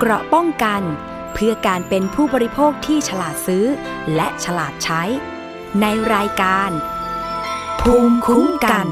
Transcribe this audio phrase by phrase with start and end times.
[0.00, 0.82] เกราะป้องกัน
[1.34, 3.64] เพื่อการเป็นผู้บริโภคที่ฉลาดซื้อ
[4.14, 5.02] และฉลาดใช้
[5.80, 6.70] ในรายการ
[7.80, 8.86] ภูมิคุ้มกัน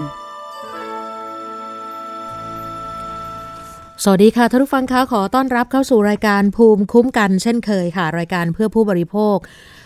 [4.02, 9.36] สวัสดีค่ะท่านผู้ฟังคะขอต้อนรับเข้าสู่รายการภูมิคุ้มกัน เช่นเคยค่ะ รายการเพื่อผู้บริโภค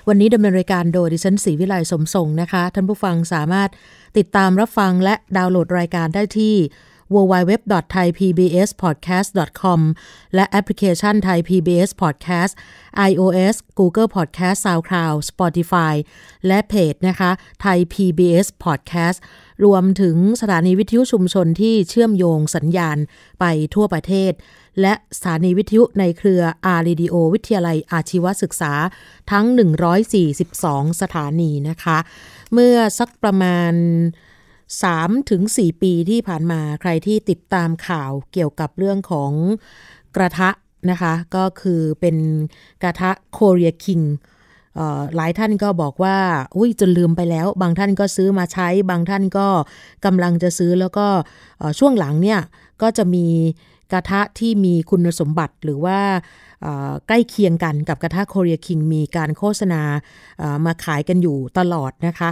[0.08, 3.68] วันนี้ดำเนินรายการโดยดิฉันศรีวิไลสมทรงนะคะ ท่านผู้ฟังสามารถ
[4.18, 6.56] ติดตามรับฟังและดาวน์โหลดรายการได้ที่
[7.14, 9.80] www.thaipbspodcast.com
[10.34, 12.52] และแอปพลิเคชัน Thai PBS Podcast
[13.10, 15.95] iOS Google Podcast SoundCloud Spotify
[16.46, 17.30] และเพจนะคะ
[17.65, 19.18] Thai PBS Podcast
[19.65, 22.98] รวมถึงสถานีวิทยุชุมชนที่เชื่อมโยงสัญญาณ
[23.40, 24.32] ไปทั่วประเทศ
[24.80, 28.73] และสถานีวิทยุในเครืออารีดีโอวิทยาลัยอาชีวศึกษา
[29.30, 29.46] ทั้ง
[30.24, 31.98] 142 สถานีนะคะ
[32.52, 33.73] เมื่อสักประมาณ
[34.77, 39.32] 3ถึง4ปีที่ผ่านมาใครที่ติดตามข่าวเกี่ยวกับเรื่องของ
[40.16, 40.50] กระทะ
[40.90, 42.16] นะคะ ก็คือเป็น
[42.82, 44.01] กระทะโคเรียคิง
[45.16, 46.16] หลายท่านก็บอกว่า
[46.56, 49.48] อุ้ยจนลืมไปแล้ว บางท่านก็ซื้อมาใช้ บางท่านก็
[50.04, 51.06] กำลังจะซื้อแล้วก็
[51.78, 52.40] ช่วงหลังเนี่ย
[52.82, 53.26] ก็จะมี
[53.93, 55.98] กระทะที่มีคุณสมบัติหรือว่า
[57.06, 59.82] ใกล้เคียงกันกับกระทะโคเรียคิงมีการโฆษณา
[60.66, 62.30] มาขายกันอยู่ตลอดนะคะ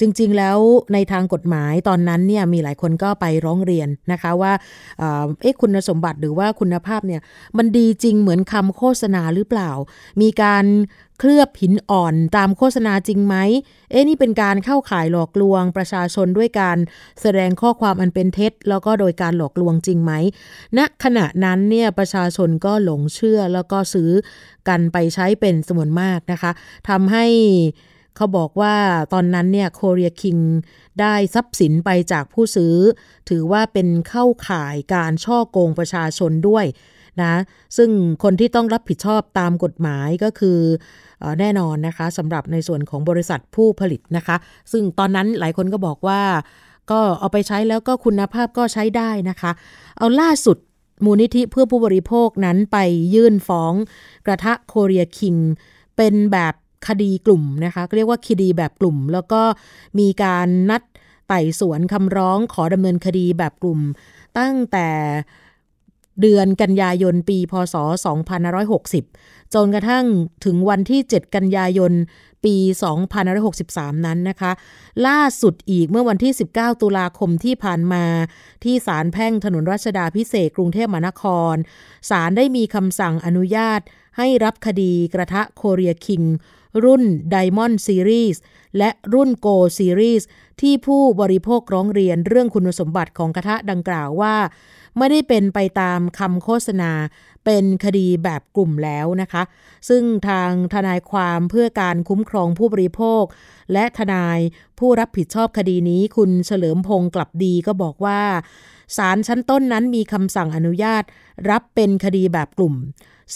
[0.00, 0.58] จริงๆแล้ว
[0.92, 4.52] ในทางกฎหมายตอนนั้นเนี่ยมีหลายคนก็ไปร้องเรียนนะคะว่า
[4.98, 7.20] เอ๊ะคุณสมบัติหรือว่าคุณภาพเนี่ย
[7.58, 9.70] มันดีจริงเหมือนคำโฆษณาหรือเปล่า
[10.20, 10.64] มีการ
[11.20, 13.36] เคลือบหินอ่อนตามโฆษณาจริงไหม
[13.90, 16.78] เอ๊ะนี่เป็นการเข้าข่ายหลอกลวงประชาชนด้วยการ
[17.20, 20.12] แสดงข้อความอันเป็นเท็จ แล้วก็โดยการหลอกลวงจริงไหม
[20.78, 24.10] ณนะขณะนั้นเนี่ยประชาชนก็หลงเชื่อแล้วก็ซื้อ
[24.68, 26.50] กันไปใช้เป็นสมวนมากนะคะ
[26.88, 27.26] ทำให้
[28.16, 28.74] เขาบอกว่า
[29.12, 30.36] ตอนนั้นเนี่ยโคเรียคิง
[31.00, 32.74] ได้ทรัพย์สินไปจากผู้ซื้อ
[33.28, 36.66] ถือว่าเป็นเข้าข่ายการช่อโกงประชาชนด้วย
[37.22, 37.34] นะ
[37.76, 37.90] ซึ่ง
[38.22, 40.58] คนที่ต้องรับผิดชอบตามกฎหมายก็คือ
[41.40, 44.36] แน่นอนนะคะสำหรับในส่วนของบริษัทผู้ผลิตนะคะ
[44.72, 46.20] ซึ่งตอนนั้นหลายคนก็บอกว่า
[46.90, 49.50] ก็เอาไปใช้แล้วก็คุณภาพก็ใช้ได้นะคะ
[49.98, 50.56] เอาล่าสุด
[51.04, 52.78] มูลนิธิเพื่อผู้บริโภคนั้นไป
[53.14, 53.72] ยื่นฟ้อง
[54.26, 55.36] กระทะโคเรียคิง
[55.96, 56.54] เป็นแบบ
[56.88, 59.42] คดีกลุ่มนะคะเรียกว่าคดีแบบกลุ่ม แล้วก็
[59.98, 60.82] มีการนัด
[61.28, 63.80] ไต่สวนคำร้องขอดำเนินคดีแบบกลุ่ม
[64.38, 64.88] ตั้งแต่
[66.20, 67.74] เดือนกันยายนปี พศ
[68.64, 70.04] 2560 จนกระทั่ง
[70.44, 71.92] ถึงวันที่ 7 กันยายน
[72.44, 72.56] ปี
[73.30, 74.52] 2563 นั้นนะคะ
[75.06, 78.04] ล่าสุดอีกเมื่อวันที่ 19 ตุลาคมที่ผ่านมา
[78.64, 81.54] ที่ศาลแพ่งถนนรัชดาพิเศษกรุงเทพมหานคร
[82.10, 83.80] ศาลได้มีคำสั่งอนุญาต
[84.16, 86.22] ให้รับคดีกระทะโคเรียคิง
[86.84, 87.02] รุ่น
[87.34, 88.36] Diamond Series
[88.78, 90.22] และรุ่น Go Series
[90.60, 94.36] ที่ผู้บริโภคร้องเรียนเรื่องคุณสมบัติของกระทะดังกล่าวว่า
[94.98, 96.92] ไม่ได้เป็นไปตามคำโฆษณา
[97.44, 99.42] เป็นคดีแบบกลุ่มแล้วนะคะ
[99.88, 103.22] ซึ่งทางทนายความเพื่อการคุ้มครองผู้บริโภค
[103.72, 104.38] และทนาย
[104.78, 108.20] ผู้รับผิดชอบคดีนี้คุณเฉลิมพงศ์กลับดีก็บอกว่า
[108.96, 111.02] ศาลชั้นต้นนั้นมีคำสั่งอนุญาต
[111.50, 112.74] รับเป็นคดีแบบกลุ่ม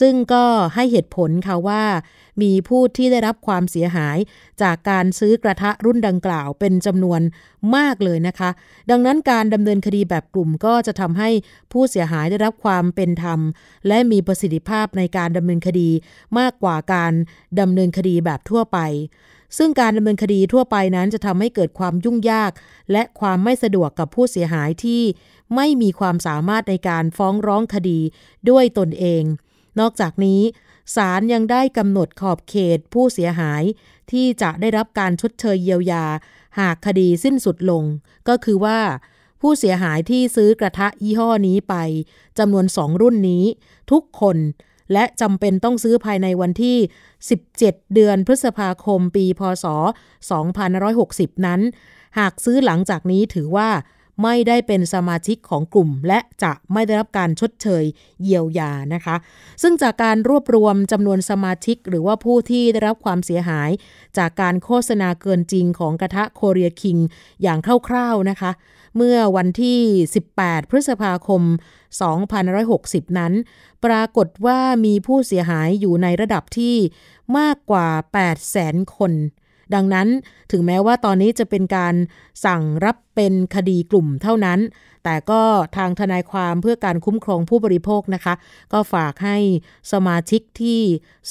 [0.00, 0.44] ซึ่งก็
[0.74, 1.82] ให้เหตุผลค่ะว่า
[2.42, 4.18] มีผู้ที่ได้รับความเสียหาย
[4.62, 7.20] จากการซื้อกระทะรุ่นดังกล่าวเป็นจำนวน
[7.76, 8.50] มากเลยนะคะ
[8.90, 11.30] ดังนั้นการดำเนินคดีแบบกลุ่มก็จะทำให้
[11.72, 13.40] ผู้เสียหายได้รับความเป็นธรรม
[13.88, 15.90] และมีประสิทธิภาพในการดำเนินคดี
[16.38, 17.12] มากกว่าการ
[17.60, 18.78] ดำเนินคดีแบบทั่วไป
[19.58, 22.50] ซึ่งการดำเนินคดีทั่วไปนั้นจะทำให้เกิดความยุ่งยาก
[22.92, 25.02] และความไม่สะดวกกับผู้เสียหายที่
[25.56, 28.00] ไม่มีความสามารถในการฟ้องร้องคดี
[28.50, 29.24] ด้วยตนเอง
[29.80, 30.40] นอกจากนี้
[30.94, 33.62] ศาลยังได้กำหนดขอบเขตผู้เสียหาย
[34.10, 36.04] ที่จะได้รับการชดเชยเยียวยา
[36.58, 37.84] หากคดีสิ้นสุดลง
[38.28, 38.78] ก็คือว่า
[39.40, 41.74] ผู้เสียหายที่ซื้อกระทะยี่ห้อนี้ไป
[42.38, 43.44] จำนวนสองรุ่นนี้
[43.90, 44.38] ทุกคน
[44.92, 46.76] และจำเป็นต้องซื้อภายในวันที่
[47.34, 49.66] 17 เดือนพฤษภาคมปี พศ
[50.60, 51.60] 2560 นั้น
[52.18, 53.68] หากซื้อหลังจากนี้ถือว่า
[54.22, 57.84] ไม่ได้เป็นสมาชิกของกลุ่ม และจะไม่ได้รับการชดเชย
[58.22, 59.16] เยียวยานะคะ
[59.62, 63.70] ซึ่งจากการรวบรวมจำนวนสมาชิก หรือว่าผู้ที่ได้รับความเสียหาย
[64.18, 66.98] จากการโฆษณาเกินจริงของกระทะโคเรียคิง
[67.42, 68.50] อย่างคร่าวๆนะคะ
[68.96, 69.80] เมื่อวันที่
[70.24, 71.42] 18 พฤษภาคม
[72.50, 73.32] 2560 นั้น
[73.84, 76.76] ปรากฏว่ามีผู้เสียหายอยู่ในระดับที่
[77.38, 79.12] มากกว่า 8 0 0 0 0 0 คน
[79.74, 80.08] ดังนั้น
[80.52, 81.94] ถึงแม้ว่าตอนนี้จะเป็นการ
[82.44, 84.60] สั่งรับเป็นคดีกลุ่มเท่านั้น
[85.04, 85.42] แต่ก็
[85.76, 88.34] ทางทนายความเพื่อการคุ้มครองผู้บริโภคนะคะ
[88.72, 89.38] ก็ฝากให้
[89.92, 90.80] สมาชิกที่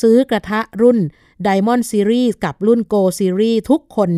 [0.02, 1.00] ซื้อกระทะรุ่น
[1.48, 4.10] Diamond Series กับรุ่น Go Series ทุกคน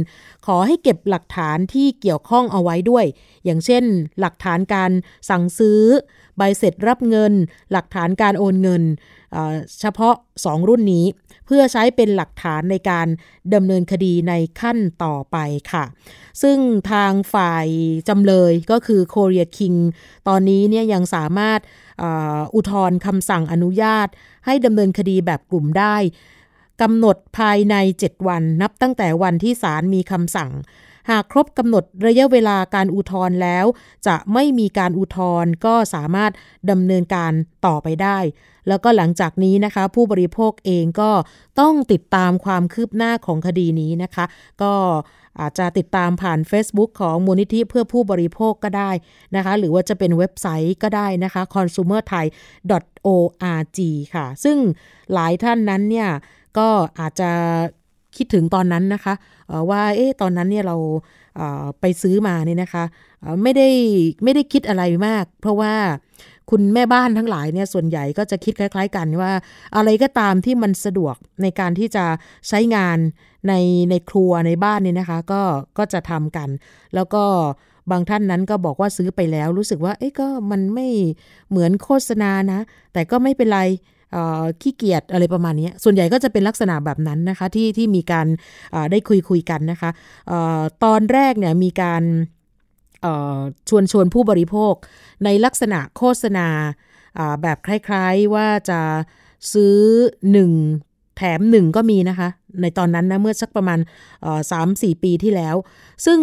[0.46, 3.06] ขอให้เก็บหลักฐานที่เกี่ยวข้องเอาไว้ด้วย
[3.46, 3.84] อย่างเช่น
[4.20, 4.92] หลักฐานการ
[5.30, 5.82] สั่งซื้อ
[6.38, 7.34] ใบเสร็จรับเงิน
[7.72, 8.84] หลักฐานการโอนเงิน
[9.82, 11.06] เฉพาะ 2 รุ่นนี้
[11.46, 13.08] เพื่อใช้เป็นหลักฐานในการ
[13.54, 15.38] ดำเนินคดีในขั้นต่อไป
[15.72, 15.86] ค่ะ
[16.42, 16.58] ซึ่ง
[16.92, 17.68] ทางฝ่าย
[18.10, 19.78] จำเลยก็คือ Korea King
[20.28, 21.60] ตอนนี้เนี่ยยังสามารถ
[22.56, 24.08] อุทธรณ์คำสั่งอนุญาต
[24.46, 25.96] ให้ดำเนินคดีแบบกลุ่มได้
[26.82, 30.52] กำหนดภายใน 7 วันนับตั้งแต่วันที่ศาลมีคำสั่ง
[31.10, 33.66] หากครบกำหนดระยะเวลาการอุทธรณ์แล้ว
[34.08, 36.32] จะไม่มีการอุทธรณ์ก็สามารถ
[36.72, 37.32] ดำเนินการ
[37.66, 38.18] ต่อไปได้
[38.68, 41.10] แล้วก็หลังจากนี้นะคะ ผู้บริโภคเองก็
[41.60, 44.26] ต้องติดตามความคืบหน้าของคดีนี้นะคะ
[44.62, 44.74] ก็
[45.40, 48.92] อาจจะติดตามผ่าน Facebook ของมูลนิธิเพื่อผู้บริโภคก็ได้
[49.36, 53.80] นะคะ หรือว่าจะเป็นเว็บไซต์ก็ได้นะคะ consumerthai.org
[54.16, 54.58] ค่ะ ซึ่ง
[55.14, 56.10] หลายท่านนั้นเนี่ย
[56.58, 56.68] ก็
[57.00, 57.32] อาจจะ
[58.18, 59.14] คิดถึงตอนนั้นนะคะ
[59.70, 60.78] ว่าเอ๊ะตอนนั้นเนี่ยเรา
[61.80, 62.84] ไปซื้อมาเนี่ยนะคะ
[63.44, 63.70] ไม่ได้
[64.24, 65.74] ไม่ได้คิดอะไรมาก เพราะว่า
[66.50, 69.32] คุณแม่บ้านทั้งหลายเนี่ยส่วนใหญ่ก็จะคิดคล้าย ๆ กันว่า
[69.76, 72.06] อะไรก็ตามที่มันสะดวกในการที่จะ
[72.48, 72.98] ใช้งาน
[73.48, 73.54] ใน
[73.90, 75.42] ในครัวในบ้านเนี่ยนะคะ ก็
[75.78, 76.50] ก็จะทำกัน
[76.96, 77.24] แล้วก็
[77.92, 80.88] บางท่านนั้นก็บอกว่าซื้อไปแล้วรู้สึกว่าเอ๊ะก็มันไม่
[81.50, 82.60] เหมือนโฆษณานะ
[82.94, 83.62] แต่ก็ไม่เป็นไร
[84.62, 88.28] ขี้เกียจอะไรประมาณนี้ ส่วนใหญ่ก็จะเป็นลักษณะแบบนั้นนะคะที่ที่มีการ
[88.92, 89.90] ได้คุยคุยกันนะคะ
[90.32, 92.04] ออตอนแรกเนี่ยมีการ
[93.70, 94.74] ชวนชวนผู้บริโภค
[95.24, 96.48] ในลักษณะโฆษณา
[97.42, 98.80] แบบคล้ายๆว่าจะ
[99.54, 99.78] ซื้อ
[100.44, 102.30] 1 แถม 1 ก็มีนะคะ
[102.62, 103.80] ในตอนนั้นนะเมื่อสักประมาณ
[104.52, 105.56] สามสี่ปีที่แล้ว
[106.06, 106.20] ซึ่ง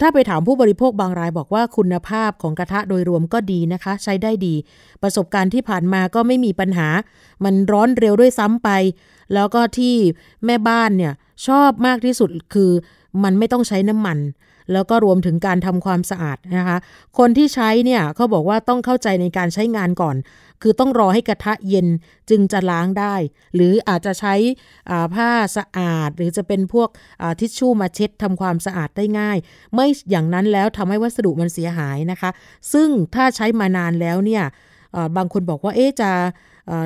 [0.00, 4.54] ถ้าไปถามผู้บริโภคบางรายบอกว่าคุณภาพของกระทะโดยรวมก็ดีนะคะ ใช้ได้ดี
[5.02, 6.88] ประสบการณ์ที่ผ่านมาก็ไม่มีปัญหา
[7.44, 8.68] มันร้อนเร็วด้วยซ้ำไป
[9.34, 9.94] แล้วก็ที่
[10.46, 11.12] แม่บ้านเนี่ย
[11.46, 12.70] ชอบมากที่สุดคือ
[13.24, 14.18] มันไม่ต้องใช้น้ำมัน
[14.72, 16.78] แล้วก็รวมถึงการทำความสะอาดนะคะ
[17.18, 20.16] คนที่ใช้เนี่ยเขาบอกว่าต้องเข้าใจในการใช้งานก่อน
[20.62, 21.86] คือต้องรอให้กระทะเย็น
[22.30, 23.14] จึงจะล้างได้
[23.54, 24.34] หรืออาจจะใช้
[25.14, 26.88] ผ้าสะอาด หรือจะเป็นพวก
[27.40, 29.38] ทิชชู่มาเช็ดทำความสะอาดได้ง่าย
[29.74, 32.30] ไม่อย่างนั้นแล้วทำให้วัสดุมันเสียหายนะคะ
[32.72, 34.44] ซึ่งถ้าใช้มานานแล้วเนี่ย
[35.16, 36.10] บางคนบอกว่าเอ๊จะ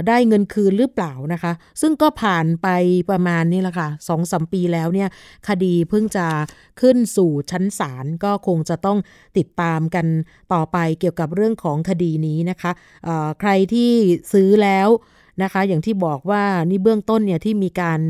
[0.09, 2.69] ได้เงินคืนหรือเปล่านะคะ ซึ่งก็ผ่านไป
[3.11, 5.09] ประมาณนี้แหละค่ะสองสมปีแล้วเนี่ย
[5.49, 6.26] คดีเพิ่งจะ
[6.81, 8.99] ขึ้นสู่ชั้นศาลก็คงจะต้อง
[9.38, 10.06] ติดตามกัน
[10.53, 12.71] ต่อไปเกี่ยวกับเรื่องของคดีนี้นะคะ
[13.41, 13.91] ใครที่
[14.32, 14.88] ซื้อแล้ว
[15.43, 18.00] นะคะอย่างที่บอกว่านี่เบื้องต้นเนี่ยที่มีการ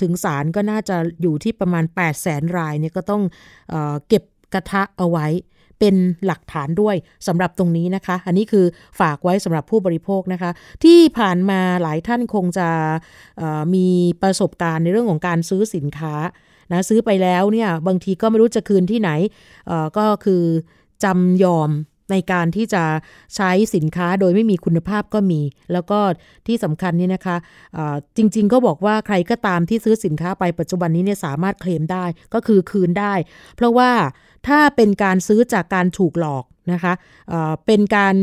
[0.00, 3.22] ถึงศาลก็น่าจะอยู่ที่ประมาณ 8 0 0แสนรายเนี่ยก็ต้อง
[3.70, 3.74] เอ
[4.08, 4.22] เก็บ
[4.54, 5.26] กระทะเอาไว้
[5.78, 5.94] เป็น
[6.26, 6.96] หลักฐานด้วย
[7.26, 8.66] สำหรับตรงนี้นะคะ อันนี้คือ
[9.00, 10.50] ฝากไว้สำหรับผู้บริโภคนะคะ
[10.84, 12.68] ที่ผ่านมาหลายท่านคงจะ
[13.74, 13.86] มี
[14.22, 16.14] ประสบการณ์ในเรื่องของการซื้อสินค้า
[16.72, 19.10] นะซื้อไปแล้วเนี่ยบางทีก็ไม่รู้จะคืนที่ไหน
[19.98, 20.42] ก็คือ
[21.04, 21.70] จำยอม
[22.10, 22.84] ในการที่จะ
[23.36, 25.40] ใช้สินค้าโดยไม่มีคุณภาพก็มี
[25.72, 25.98] แล้วก็
[26.46, 33.14] ที่สำคัญนี่นะคะะจริง ๆ ก็บอกว่าใครก็ตามที่ซื้อสินค้าไปปัจจุบันนี้เนี่ยสามารถเคลมได้ก็คือคืนได้
[33.56, 33.90] เพราะว่า
[34.48, 36.92] ถ้าเป็นการซื้อจากการถูกหลอก นะคะ
[37.66, 38.16] เป็นการ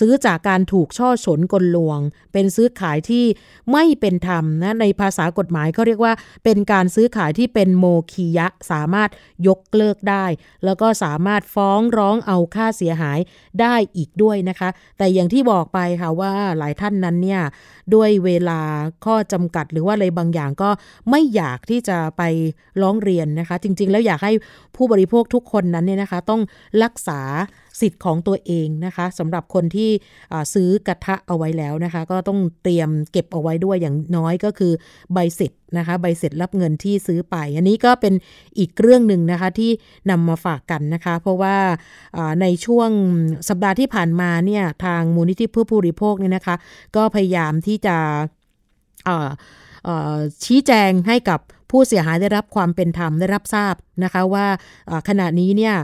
[0.00, 1.98] ซื้อจากการถูกช่อฉนกลลวง
[2.32, 3.24] เป็นซื้อขายที่
[3.72, 6.12] ไม่เป็นธรรมนะในภาษากฎหมายเขาเรียกว่า
[6.44, 9.10] เป็นการซื้อขายที่เป็นโมคียะสามารถ
[9.48, 10.24] ยกเลิกได้
[10.64, 13.18] แล้วก็สามารถฟ้องร้องเอาค่าเสียหาย
[13.60, 14.68] ได้อีกด้วยนะคะ
[14.98, 17.42] แต่อย่างที่บอกไปค่ะว่าหลายท่านนั้นเนี่ย
[17.94, 18.60] ด้วยเวลา
[19.04, 20.70] ข้อจำกัดหรือว่าอะไรบางอย่างก็
[21.10, 22.22] ไม่อยากที่จะไป
[22.82, 24.32] ร้องเรียนนะคะ จริง ๆ แล้วอยากให้
[24.76, 26.40] ผู้บริโภคทุกคนนั้นเนี่ยนะคะ ต้อง
[26.82, 27.20] รักษา
[27.80, 29.90] สิทธิ์ของตัวเองนะคะสำหรับคนที่
[30.54, 34.72] ซื้อกระทะเอาไว้แล้วนะคะ ก็ต้องเตรียมเก็บเอาไว้ด้วยอย่างน้อยก็คือ
[35.12, 38.14] ใบเสร็จนะคะใบเสร็จรับเงินที่ซื้อไป อันนี้ก็เป็น
[38.58, 39.70] อีกเรื่องหนึ่งนะคะที่
[40.10, 41.56] นำมาฝากกันนะคะ เพราะว่า
[42.40, 42.90] ในช่วง
[43.48, 46.56] สัปดาห์ที่ผ่านมาเนี่ยทางมูลนิธิเพื่อผู้บริโภคเนี่ยนะคะ
[46.96, 47.96] ก็พยายามที่จะ
[50.44, 51.40] ชี้แจงให้กับ
[51.70, 54.46] ผู้เสียหายได้รับความเป็นธรรมได้รับทราบนะคะว่า
[55.08, 55.74] ขณะนี้เนี่ย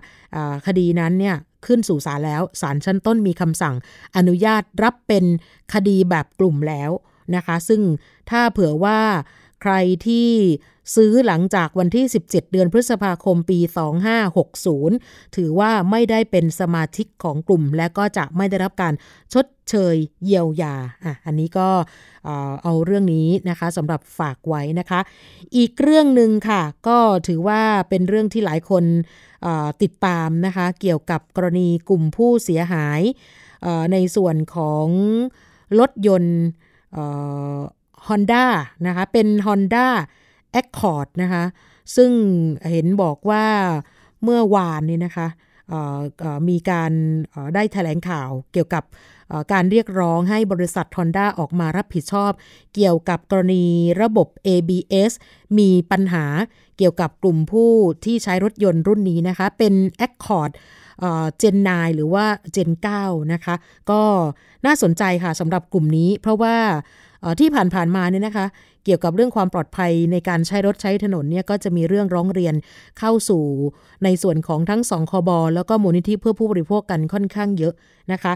[0.66, 3.74] คดีนั้นเนี่ย ขึ้นสู่ศาลแล้วศาลชั้นต้นมีคำสั่ง
[4.16, 5.24] อนุญาตรับเป็น
[5.72, 6.90] คดีแบบกลุ่มแล้ว
[7.36, 7.80] นะคะ ซึ่ง
[8.30, 8.98] ถ้าเผื่อว่า
[9.62, 9.74] ใคร
[10.06, 10.30] ที่
[10.96, 13.58] ซื้อหลังจากวันที่ 17 เดือนพฤษภาคมปี
[14.52, 18.94] 2560 ถือว่าไม่ได้เป็นสมาชิกของกลุ่ม และก็จะไม่ได้รับการ
[19.32, 21.68] ชดเชยเยียวยาอะอันนี้ก็
[22.62, 25.00] เอาเรื่องนี้นะคะสำหรับฝากไว้นะคะ
[25.56, 28.84] อีกเรื่องหนึ่งค่ะ ก็ถือว่าเป็นเรื่องที่หลายคน
[29.82, 33.00] ติดตามนะคะ เกี่ยวกับกรณีกลุ่มผู้เสียหาย
[33.92, 34.86] ในส่วนของ
[35.80, 36.38] รถยนต์
[38.08, 38.44] ฮอนด้า
[38.86, 39.86] นะคะเป็น Honda
[40.60, 41.44] Accord นะคะ
[41.96, 42.10] ซึ่ง
[42.70, 43.46] เห็นบอกว่า
[44.22, 45.28] เมื่อวานนี้นะคะ
[46.48, 46.92] มีการ
[47.54, 48.84] ได้แถลงข่าวเกี่ยวกับ
[49.52, 52.32] การเรียกร้องให้บริษัท Honda ออกมารับผิดชอบ
[52.74, 53.64] เกี่ยวกับกรณี
[54.02, 55.12] ระบบ ABS
[55.58, 56.24] มีปัญหา
[56.78, 57.72] เกี่ยวกับกลุ่มผู้
[58.04, 59.74] ที่ใช้รถยนต์รุ่นนี้นะคะ เป็น
[60.06, 60.50] Accord
[61.38, 63.54] เจน9หรือว่าเจน9นะคะ
[63.90, 64.02] ก็
[64.66, 66.56] น่าสนใจค่ะสำหรับกลุ่มนี้ เพราะว่า
[67.40, 68.46] ที่ผ่านๆมาเนี่ยนะคะ
[68.84, 72.54] เกี่ยวกับเรื่องความปลอดภัยในการใช้รถใช้ถนนเนี่ยก็จะมีเรื่องร้องเรียน
[72.98, 73.44] เข้าสู่
[74.04, 77.74] ในส่วนของทั้งสองคอบอแล้วก็มูลนิธิเพื่อผู้บริโภคกันค่อนข้างเยอะ
[78.12, 78.32] นะคะ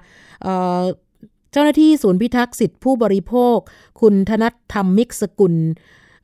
[1.53, 3.57] เจ้าหน้าที่ศูนย์พิทักษ์สิทธิผู้บริโภค
[4.01, 5.55] คุณธนัทธรรมมิกสกุล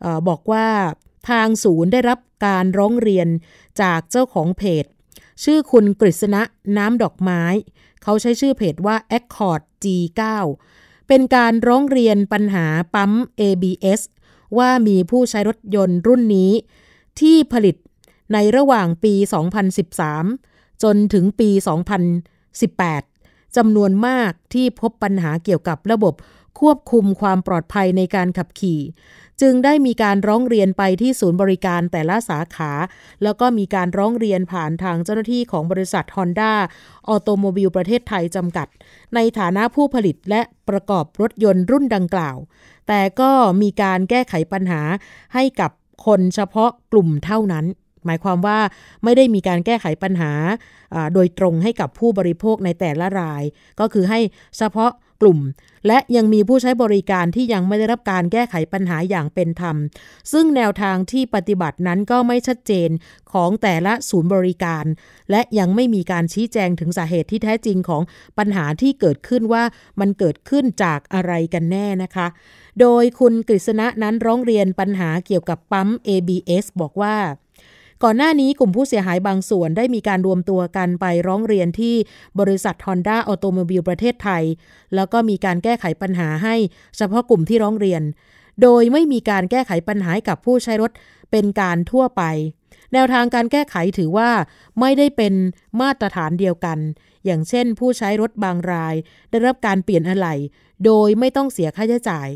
[0.04, 0.66] อบอกว่า
[1.30, 3.28] ทางศูนย์ได้รับการร้องเรียน
[3.82, 4.84] จากเจ้าของเพจ
[5.44, 6.42] ชื่อคุณกฤษณะ
[6.76, 7.42] น้ำดอกไม้
[8.02, 10.22] เขาใช้ชื่อเพจว่า Accord G9
[11.14, 14.00] เป็นการร้องเรียนปัญหาปั๊ม ABS
[14.58, 16.52] ว่ามีผู้ใช้รถยนต์รุ่นนี้
[17.20, 17.76] ที่ผลิต
[18.32, 19.14] ในระหว่างปี
[19.98, 21.50] 2013 จนถึงปี
[22.92, 26.14] 2018 จำนวนมากที่พบปัญหาเกี่ยวกับระบบ
[26.60, 28.80] ควบคุมความปลอดภัยในการขับขี่
[29.40, 32.72] จึงได้มีการร้องเรียนไปที่ศูนย์บริการแต่ละสาขา
[33.22, 36.52] แล้วก็มีการร้องเรียนผ่านทางเจ้าหน้าที่ของบริษัท Honda
[37.08, 38.68] ออโตโมบิลประเทศไทยจำกัด
[39.14, 42.36] ในฐานะผู้ผลิตและประกอบรถยนต์รุ่นดังกล่าว
[42.88, 43.30] แต่ก็
[43.62, 44.82] มีการแก้ไขปัญหา
[45.34, 45.70] ให้กับ
[46.06, 47.66] คนเฉพาะกลุ่มเท่านั้น
[48.06, 48.58] หมายความว่า
[49.04, 50.32] ไม่ได้มีการแก้ไขปัญหา
[51.14, 53.42] โดยตรงให้กับผู้บริโภคในแต่ละราย
[53.80, 54.20] ก็คือให้
[54.58, 54.90] เฉพาะ
[55.22, 55.40] กลุ่ม
[55.86, 59.76] และยังมีผู้ใช้บริการที่ยังไม่ได้รับการแก้ไขปัญหาอย่างเป็นธรรม
[60.32, 62.90] ซึ่งแนวทางที่ปฏิบัตินั้นก็ไม่ชัดเจน
[63.32, 64.84] ของแต่ละศูนย์บริการ
[65.30, 68.02] และยังไม่มีการชี้แจงถึงสาเหตุที่แท้จริงของ
[68.38, 69.64] ปัญหาที่เกิดขึ้นว่า
[70.00, 72.26] มันเกิดขึ้นจากอะไรกันแน่นะคะ
[72.80, 77.16] โดยคุณกฤษณะนั้นร้องเรียนปัญหาเกี่ยวกับปั๊ม ABS บอกว่า
[78.04, 81.94] ก่อนหน้านี้กลุ่มผู้เสียหายบางส่วนได้มีการรวมตัวกันไปร้องเรียนที่
[82.40, 84.44] บริษัท Honda a u t o m o b i l ประเทศไทย
[84.94, 86.56] แล้วก็มีการแก้ไขปัญหาให้
[86.96, 88.02] เฉพาะกลุ่มที่ร้องเรียน
[88.62, 90.90] โดยไม่มีการแก้ไขปัญหากับผู้ใช้รถ
[91.30, 92.22] เป็นการทั่วไป
[92.92, 94.30] แนวทางการแก้ไขถือว่า
[94.80, 95.34] ไม่ได้เป็น
[95.80, 96.78] มาตรฐานเดียวกัน
[97.24, 98.94] อย่างเช่น ผู้ใช้รถบางราย
[99.30, 100.34] ได้รับการเปลี่ยนอะไหล่
[100.84, 102.28] โดยไม่ต้องเสียค่าใช้จ่าย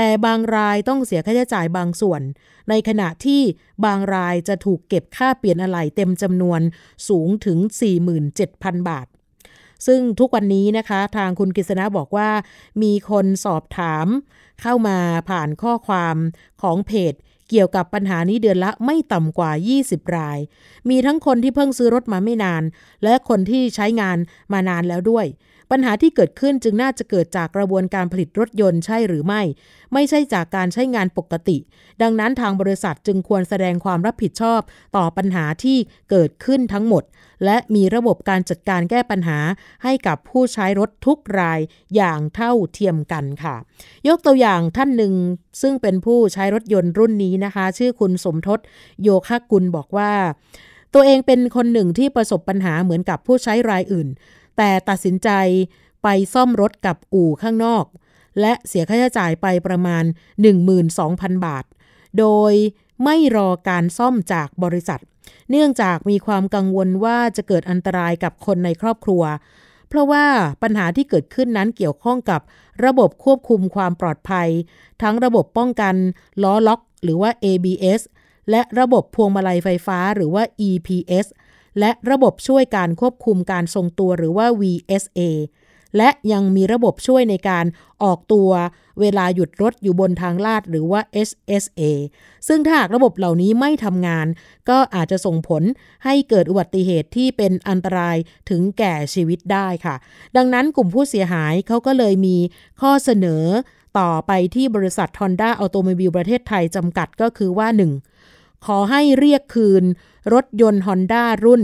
[0.00, 2.22] แต่บางรายต้องเสียค่าใช้จ่ายบางส่วน
[2.68, 3.42] ในขณะที่
[3.84, 6.60] บางรายจะถูกเก็บค่าเปลี่ยนอะไหล่เต็มจำนวน
[7.08, 7.58] สูงถึง
[8.24, 9.06] 47,000 บาท
[9.86, 12.30] ซึ่งทุกวันนี้นะคะทางคุณกฤษณะบอกว่า
[12.82, 14.06] มีคนสอบถาม
[14.62, 14.98] เข้ามา
[15.30, 16.16] ผ่านข้อความ
[16.62, 17.14] ของเพจ
[17.50, 19.50] เกี่ยวกับปัญหานี้เดือนละไม่ต่ำกว่า
[19.82, 20.38] 20 ราย
[20.88, 22.62] มีทั้งคนที่เพิ่งซื้อรถมาไม่นาน
[23.04, 24.18] และคนที่ใช้งาน
[24.52, 25.26] มานานแล้วด้วย
[25.70, 29.42] ปัญหาที่เกิดขึ้นจึงน่าจะเกิดจากกระบวนการผลิตรถยนต์ใช่หรือไม่
[29.92, 31.58] ไม่ใช่จากการใช้งานปกติ
[32.02, 34.60] ดังนั้นทางบริษัทจึงควรแสดงความรับผิดชอบ
[34.96, 35.78] ต่อปัญหาที่
[36.10, 37.04] เกิดขึ้นทั้งหมด
[37.44, 39.38] และมีระบบการจัดการแก้ปัญหา
[39.84, 41.60] ให้กับผู้ใช้รถทุกราย
[41.96, 43.56] อย่างเท่าเทียมกันค่ะ
[44.08, 45.14] ยกตัวอย่างท่านหนึ่ง
[45.62, 48.60] ซึ่งเป็นผู้ใช้รถยนต์รุ่นนี้นะคะ ชื่อคุณสมทศ
[49.02, 50.12] โยคะกุลบอกว่า
[50.94, 54.08] ตัวเองเป็นคนหนึ่งที่ประสบปัญหาเหมือนกับผู้ใช้รายอื่น
[54.58, 55.30] แต่ตัดสินใจ
[56.02, 57.84] ไปซ่อมรถกับอู่ข้างนอก
[58.40, 60.04] และเสียค่าใช้จ่ายไปประมาณ
[60.74, 61.64] 12,000 บาท
[62.18, 62.52] โดย
[63.04, 65.00] ไม่รอการซ่อมจากบริษัท
[65.50, 69.22] เนื่องจากมีความกังวลว่าจะเกิดอันตรายกับคนในครอบครัว
[69.88, 70.24] เพราะว่า
[70.62, 72.40] ปัญหาที่เกิดขึ้นนั้นเกี่ยวข้องกับ
[72.84, 74.48] ระบบควบคุมความปลอดภัย
[75.02, 75.94] ทั้งระบบป้องกัน
[76.42, 78.00] ล้อล็อก หรือว่า ABS
[78.50, 81.26] และระบบพวงมาลัยไฟฟ้าหรือว่า EPS
[81.78, 85.20] และระบบช่วยการควบคุมการทรงตัวหรือว่า VSA
[85.96, 87.66] และยังมีระบบช่วยในการ
[88.02, 88.50] ออกตัว
[89.00, 91.82] เวลาหยุดรถอยู่บนทางลาดหรือว่า SSA
[92.48, 94.26] ซึ่งถ้าหากระบบเหล่านี้ไม่ทำงาน
[94.68, 95.62] ก็อาจจะส่งผล
[96.04, 98.16] ให้เกิดอุบัติเหตุที่เป็นอันตราย
[98.50, 99.96] ถึงแก่ชีวิตได้ค่ะ
[100.36, 102.36] ดังนั้นกลุ่มผู้เสียหายเขาก็เลยมี
[102.80, 103.44] ข้อเสนอ
[103.98, 107.68] ต่อไปที่บริษัท Honda Automobile ประเทศไทยจำกัดก็คือว่า
[108.18, 108.66] 1.
[108.66, 109.84] ขอให้เรียกคืน
[110.32, 111.62] รถยนต์ Honda รุ่น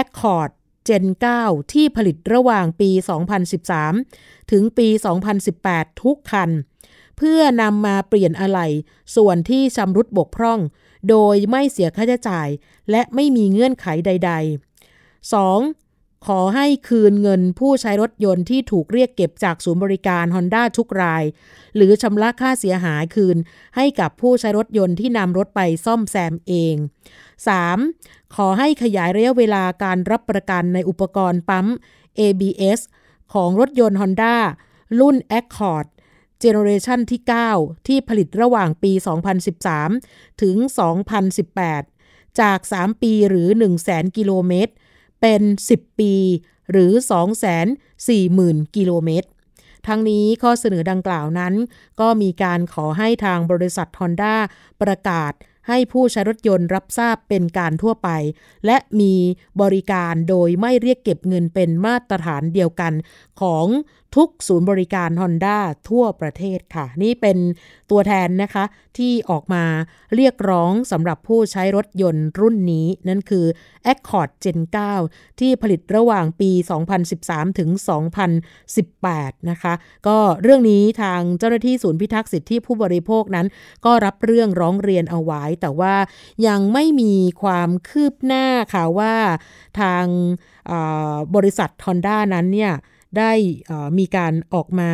[0.00, 0.50] Accord
[0.88, 1.06] Gen
[1.40, 2.90] 9 ที่ผลิตระหว่างปี
[3.70, 4.88] 2013 ถึงปี
[5.44, 6.50] 2018 ทุกคัน
[7.16, 8.66] เพื่อนำมาเปลี่ยนอะไหล่
[9.16, 10.60] ส่วนที่ชำรุดบกพร่อง
[11.08, 12.48] โดยไม่เสียค่าใช้จ่าย
[12.90, 15.83] และไม่มีเงื่อนไขใด ๆ 2.
[16.26, 21.24] ขอให้คืนเงินผู้ใช้รถยนต์ที่ถูกเรียกเก็บจากศูนย์บริการ Honda ทุกราย
[21.76, 23.36] หรือชำระค่าเสียหายคืน
[23.76, 26.76] ให้กับผู้ใช้รถยนต์ที่นำรถไปซ่อมแซมเอง
[27.54, 28.34] 3.
[28.34, 31.66] ขอให้ขยายระยะเวลาการรับประกันในอุปกรณ์ปั๊ม
[32.18, 32.80] ABS
[33.32, 34.34] ของรถยนต์ Honda
[35.00, 35.86] รุ่น Accord
[36.40, 37.20] เจเนอเรชันที่
[37.54, 38.92] 9 ที่ผลิตระหว่างปี
[39.66, 40.56] 2013 ถึง
[41.28, 43.48] 2018 จาก 3 ปีหรือ
[43.82, 44.72] 100,000 กิโลเมตร
[45.20, 45.42] เป็น
[45.72, 46.14] 10 ปี
[46.70, 46.92] หรือ
[47.64, 49.28] 240,000 กิโลเมตร
[49.86, 51.54] ทั้งนี้ข้อเสนอดังกล่าวนั้น
[52.00, 54.34] ก็มีการขอให้ทางบริษัท Honda
[54.82, 55.32] ประกาศ
[55.68, 58.08] ให้ผู้ใช้รถยนต์รับทราบเป็นการทั่วไป
[58.66, 59.14] และมี
[59.62, 62.92] บริการโดยไม่เรียกเก็บเงินเป็นมาตรฐานเดียวกัน
[63.40, 63.66] ของ
[64.16, 67.38] ทุกศูนย์บริการ Honda ทั่วประเทศค่ะ นี่เป็น
[67.90, 68.64] ตัวแทนนะคะ
[68.98, 69.64] ที่ออกมา
[70.14, 73.46] เรียกร้องสำหรับผู้ใช้รถยนต์รุ่นนี้ นั่นคือ
[73.92, 74.58] Accord Gen
[75.00, 76.50] 9 ที่ผลิตระหว่างปี
[77.04, 77.70] 2013 ถึง
[78.64, 79.74] 2018 นะคะ
[80.06, 83.46] ก็เรื่องนี้ทางเจ้าหน้าที่ศูนย์พิทักษ์สิทธิผู้บริโภคนั้น
[83.84, 85.94] ก็รับเรื่องร้องเรียนเอาไว้ แต่ว่า
[86.46, 89.14] ยังไม่มีความคืบหน้าค่ะว่า
[89.80, 90.04] ทาง
[91.34, 92.74] บริษัท Honda นั้นเนี่ย
[93.18, 93.32] ได้
[93.98, 94.90] มีการออกมา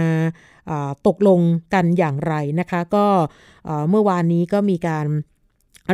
[1.06, 1.40] ตกลง
[1.74, 3.06] กันอย่างไรนะคะ ก็
[3.90, 5.06] เมื่อวานนี้ก็มีการ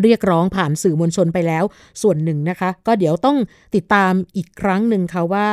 [0.02, 1.64] เรียกร้องผ่านสื่อมวลชนไปแล้ว
[2.02, 3.36] ส่วนหนึ่งนะคะ ก็เดี๋ยวต้อง
[3.74, 5.48] ติดตามอีกครั้งหนึ่งค่ะว่า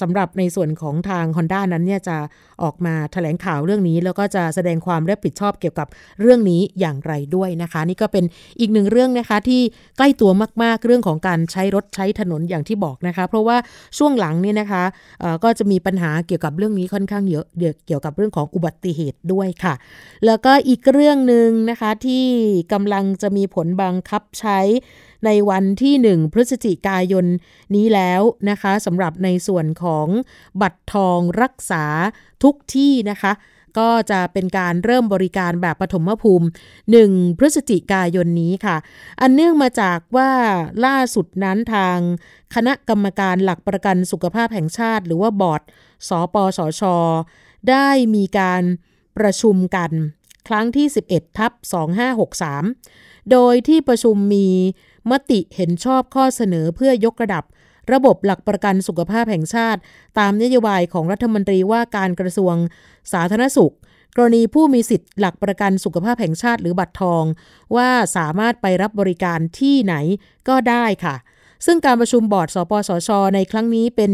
[0.00, 2.16] สำหรับในส่วนของทาง Honda นั้นเนี่ยจะ
[2.62, 5.88] ออกมาแถลงข่าวเรื่องนี้ แล้วก็จะแสดงความรับผิดชอบเกี่ยวกับ
[6.20, 8.24] เรื่องนี้อย่างไรด้วยนะคะ นี่ก็เป็น
[8.60, 9.60] อีกหนึ่งเรื่องนะคะที่
[9.96, 10.30] ใกล้ตัว
[10.62, 13.56] มาก ๆ เรื่องของการใช้รถใช้ถนนอย่างที่บอกนะคะ เพราะว่า
[13.98, 14.82] ช่วงหลังเนี่ยนะคะ
[15.44, 17.46] ก็จะมีปัญหาเกี่ยวกับเรื่องนี้ค่อนข้างเยอะ
[17.86, 19.74] เกี่ยวกับเรื่องของอุบัติเหตุด้วยค่ะ
[20.26, 22.24] แล้วก็อีกเรื่องหนึ่งนะคะที่
[22.72, 24.60] กำลังจะมีผลบังคับใช้
[25.24, 27.26] ในวันที่ 1 พฤศจิกายน
[27.74, 28.20] นี้แล้ว
[28.50, 30.08] นะคะสำหรับในส่วนของ
[30.60, 31.84] บัตรทองรักษา
[32.42, 33.32] ทุกที่นะคะ
[33.78, 36.46] ก็จะเป็นการเริ่มบริการแบบปฐมภูมิ
[36.92, 38.76] 1 พฤศจิกายนนี้ค่ะ
[39.20, 40.30] อันเนื่องมาจากว่า
[40.84, 41.98] ล่าสุดนั้นทาง
[42.54, 45.62] คณะกรรมการหลักประกันสุขภาพแห่งชาติ หรือว่าบอร์ด
[46.08, 46.82] สปสช
[47.70, 48.62] ได้มีการ
[49.18, 49.90] ประชุมกัน
[50.48, 51.52] ครั้งที่ 11 ทับ
[52.46, 54.48] 2563 โดยที่ประชุมมี
[55.10, 57.44] มติเห็นชอบข้อเสนอเพื่อยกระดับ
[57.92, 59.80] ระบบหลักประกันสุขภาพแห่งชาติ
[60.18, 62.54] ตามนโยบายของรัฐมนตรีว่าการกระทรวง
[63.12, 63.74] สาธารณสุข
[64.16, 67.24] กรณีผู้มีสิทธิ์หลักประกันสุขภาพแห่งชาติหรือบัตรทอง
[67.76, 69.94] ว่าสามารถไปรับบริการที่ไหน
[70.48, 71.14] ก็ได้ค่ะ
[71.66, 74.12] ซึ่งการประชุมบอร์ดสปสช ในครั้งนี้เป็น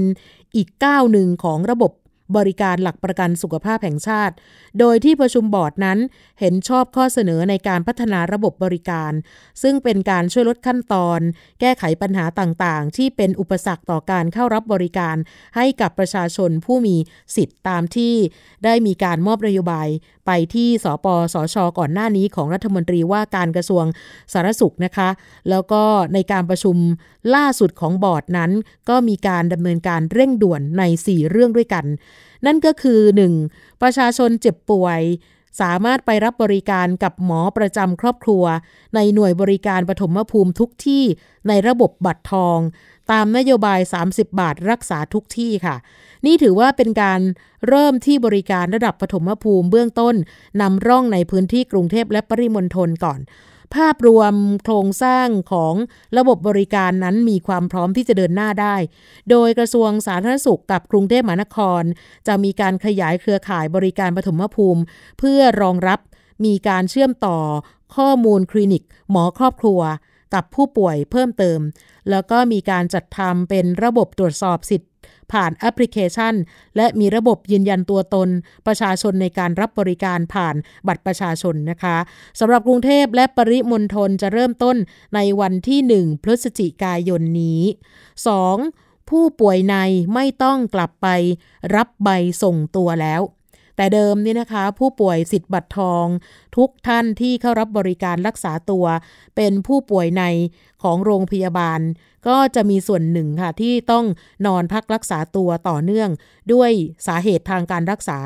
[0.57, 1.93] อีกก้าวหนึ่งของระบบ
[2.37, 4.35] บริการหลักประกันสุขภาพแห่งชาติ
[4.79, 5.99] โดยที่ประชุมบอร์ดนั้น
[6.41, 9.13] เห็นชอบข้อเสนอในการพัฒนาระบบบริการ
[9.63, 11.21] ซึ่งเป็นการช่วยลดขั้นตอน
[11.61, 15.17] แก้ไขปัญหาต่างๆ ที่เป็นอุปสรรคต่อการเข้ารับบริการ
[15.57, 16.97] ให้กับประชาชนผู้มี
[17.37, 18.15] สิทธิ์ตามที่
[18.65, 19.89] ได้มีการมอบนโยบาย
[20.27, 23.85] ไปที่สปสช ก่อนหน้านี้ของรัฐมนตรีว่าการกระทรวง
[24.33, 25.09] สาธารณสุขนะคะ
[25.51, 25.83] แล้วก็
[26.15, 26.77] ในการประชุม
[27.35, 28.51] ล่าสุดของบอร์ดนั้น
[28.89, 31.85] ก็มีการดำเนินการเร่งด่วนใน 4 เรื่องด้วยกัน
[32.47, 33.01] นั่นก็คือ
[33.43, 33.83] 1.
[33.83, 35.01] ประชาชนเจ็บป่วย
[35.61, 38.45] สามารถไปรับบริการกับหมอประจำครอบครัว
[38.95, 41.05] ในหน่วยบริการปฐมภูมิทุกที่
[41.49, 42.59] ในระบบบัตรทอง
[43.11, 45.77] ตามนโยบาย 30 บาทรักษาทุกที่ค่ะ
[46.27, 47.21] นี่ถือว่าเป็นการ
[47.69, 50.15] เริ่มที่บริการระดับปฐมภูมิเบื้องต้น
[50.61, 53.21] นำร่องในพื้นที่กรุงเทพและปริมณฑลก่อน
[53.75, 54.35] ภาพรวม
[54.65, 55.75] โครงสร้างของ
[56.17, 58.77] ระบบบริการนั้นมีความพร้อมที่จะเดินหน้าได้
[59.31, 61.83] โดยกระทรวงสาธารณสุขกับกรุงเทพมหานคร
[62.27, 64.83] จะมีการขยายเครือข่ายบริการปฐมภูมิ
[65.19, 66.01] เพื่อรองรับ
[66.45, 67.39] มีการเชื่อมต่อ
[67.97, 69.81] ข้อมูลคลินิก หมอครอบครัว
[70.35, 71.61] กับผู้ป่วยเพิ่มเติม
[72.11, 74.91] แล้วก็มีการจัดทำเป็นระบบตรวจสอบสิทธิ์
[75.33, 76.35] ผ่านแอปพลิเคชัน
[76.77, 78.29] และมีระบบยืนยันตัวตน
[78.67, 80.55] ประชาชนในการรับบริการผ่าน
[80.87, 81.97] บัตรประชาชนนะคะ
[82.41, 84.77] สำหรับกรุงเทพและปริมณฑลจะเริ่มต้น
[85.15, 87.63] ในวันที่ 1 พฤศจิกายนนี้
[88.37, 89.11] 2.
[89.11, 89.77] ผู้ป่วยใน
[90.15, 91.09] ไม่ต้องกลับไป
[91.75, 92.09] รับใบ
[92.43, 93.21] ส่งตัวแล้ว
[93.77, 96.07] แต่เดิมนี่นะคะ ผู้ป่วยสิทธิ์บัตรทอง
[96.57, 98.85] ทุกท่านที่เข้ารับบริการรักษาตัว
[99.37, 100.25] เป็นผู้ป่วยใน
[100.83, 101.81] ของโรงพยาบาล
[102.29, 104.05] ก็จะมีส่วนหนึ่งค่ะ ที่ต้อง
[104.47, 106.11] นอนพักรักษาตัวต่อเนื่อง
[106.53, 106.71] ด้วย
[107.07, 108.19] สาเหตุทางการรักษา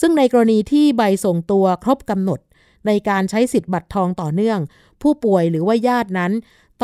[0.00, 2.40] ซึ่งในกรณีที่ใบส่งตัวครบกำหนด
[2.86, 4.58] ในการใช้สิทธิ์บัตรทองต่อเนื่อง
[5.02, 6.32] ผู้ป่วยหรือว่าญาตินั้น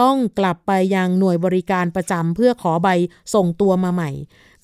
[0.00, 2.88] ต้องกลับไปยังหน่วยบริการประจำเพื่อขอใบ
[3.34, 4.10] ส่งตัวมาใหม่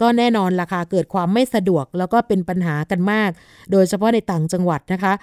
[0.02, 3.30] ก็แน่นอนราคาเกิดความไม่สะดวกแล้วก็เป็นปัญหากันมาก
[3.72, 5.14] โดยเฉพาะในต่างจังหวัดนะคะ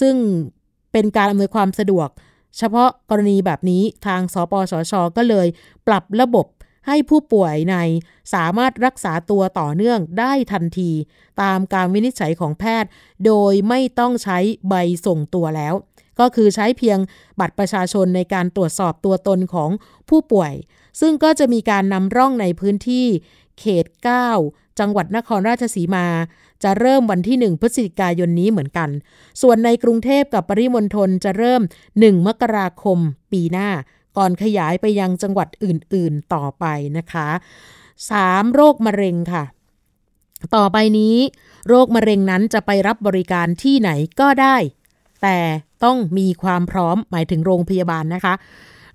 [0.00, 0.14] ซึ่ง
[0.92, 2.08] เป็นการอำนวยความสะดวก
[2.58, 5.46] เฉพาะกรณีแบบนี้ทางสปสช ก็เลย
[5.86, 6.46] ปรับระบบ
[6.86, 7.76] ให้ผู้ป่วยใน
[8.34, 10.90] สามารถรักษาตัวต่อเนื่องได้ทันที
[11.42, 12.90] ตามการวินิจฉัยของแพทย์
[13.26, 14.74] โดยไม่ต้องใช้ใบ
[15.06, 15.74] ส่งตัวแล้ว
[16.20, 16.98] ก็คือใช้เพียง
[17.40, 19.70] บัตรประชาชนในการตรวจสอบตัวตนของ
[20.08, 20.52] ผู้ป่วย
[21.00, 23.06] ซึ่งก็จะมีการนำร่องในพื้นที่
[23.58, 23.86] เขต
[24.32, 26.06] 9 จังหวัดนครราชสีมา
[26.62, 28.88] จะเริ่มวันที่ 1 พฤศจิกายนนี้เหมือนกัน
[29.42, 31.62] ส่วนในกรุงเทพกับปริมณฑลจะเริ่ม
[31.94, 32.98] 1 มกราคม
[33.32, 33.68] ปีหน้า
[34.16, 36.64] ก่อนขยายไปยังจังหวัดอื่นๆต่อไป
[36.98, 37.28] นะคะ
[37.92, 38.54] 3.
[38.54, 39.44] โรคมะเร็งค่ะ
[40.56, 41.16] ต่อไปนี้
[41.68, 44.56] โรคมะเร็งนั้นจะไปรับบริการที่ไหนก็ได้
[45.22, 45.38] แต่
[45.84, 48.34] ต้องมีความพร้อมหมายถึงโรงพยาบาลนะคะ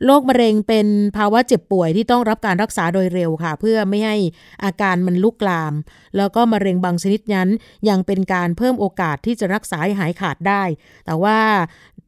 [0.05, 4.17] โรคมะเร็งเป็นภาวะเจ็บป่วยที่ต้องรับการรักษาโดยเร็วค่ะ เพื่อไม่ให้
[4.63, 5.73] อาการมันลุกลาม
[6.17, 7.49] แล้วก็มะเร็งบางชนิดนั้น
[7.89, 10.63] ยังเป็นการเพิ่มโอกาสที่จะรักษาหหายขาดได้
[11.05, 11.39] แต่ว่า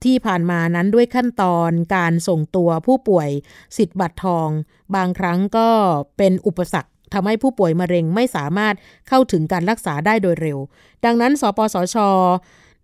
[0.03, 3.29] ที่ผ่านมานั้นด้วยขั้นตอนการส่งตัวผู้ป่วย
[3.77, 4.49] สิทธิ์บัตรทอง
[4.95, 5.69] บางครั้งก็
[6.17, 8.75] เป็นอุปสรรคทำให้ผู้ป่วยมะเร็งไม่สามารถ
[9.07, 10.57] เข้าถึงการรักษาได้โดยเร็ว
[11.05, 11.97] ดังนั้น สปสช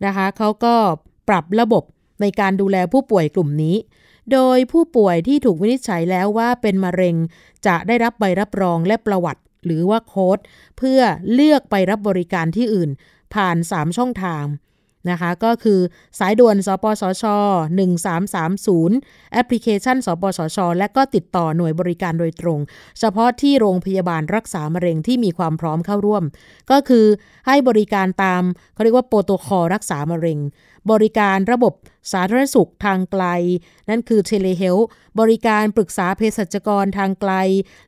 [0.06, 0.76] นะคะเขาก็
[1.30, 1.84] ปรับระบบ
[2.22, 3.76] ในการดูแลผู้ป่วยกลุ่มนี้
[4.34, 7.16] โดยผู้ป่วยที่ถูกวินิจฉัยแล้วว่าเป็นมะเร็ง
[7.68, 10.38] จะได้รับใบรับรองและประวัติ หรือว่าโค้ด
[10.78, 11.02] เพื่อ
[11.34, 12.90] เลือกไปรับบริการที่อื่น
[13.34, 14.46] ผ่าน 3 ช่องทาง
[15.12, 15.80] นะคะก็คือ
[16.20, 17.24] สายด่วน สปสช
[18.06, 22.60] 1330 แอปพลิเคชัน สปสช และก็ติดต่อหน่วยบริการโดยตรง
[23.00, 26.24] เฉพาะที่โรงพยาบาลรักษามะเร็งที่มีความพร้อมเข้าร่วม
[26.72, 27.06] ก็คือ
[27.48, 30.40] ให้บริการตามเขาเรียกว่าโปรโตคอลรักษามะเร็ง
[30.92, 31.74] บริการระบบ
[32.14, 33.26] สาธารณสุขทางไกล
[33.90, 34.78] นั่นคือ telehealth
[35.20, 37.34] บริการปรึกษาเภสัชกรทางไกล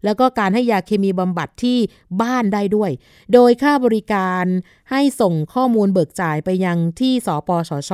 [0.05, 1.77] แล้วก็การให้ยาเคมีบำบัดที่
[2.21, 2.91] บ้านได้ด้วย
[3.33, 4.45] โดยค่าบริการ
[4.91, 7.91] ให้ส่งข้อมูลเบิกจ่ายไปยังที่สปสช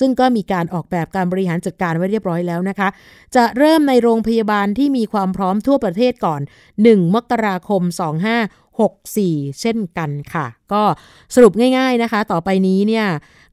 [0.00, 2.88] ซึ่งก็มีการออกแบบการบริหารจัดการไว้เรียบร้อยแล้วนะคะ
[3.34, 6.40] จะเริ่มในโรงพยาบาลที่มีความพร้อมทั่วประเทศก่อน
[6.78, 8.67] 1 มกราคม 25
[9.06, 10.82] 64 เช่นกันค่ะ ก็
[11.34, 13.06] สรุปง่าย ๆนะคะ ต่อไปนี้เนี่ย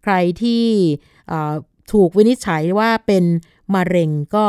[0.04, 0.64] ใครที่
[1.94, 3.24] ถูกวินิจฉัยว่าเป็น
[3.76, 4.46] มะเร็งก็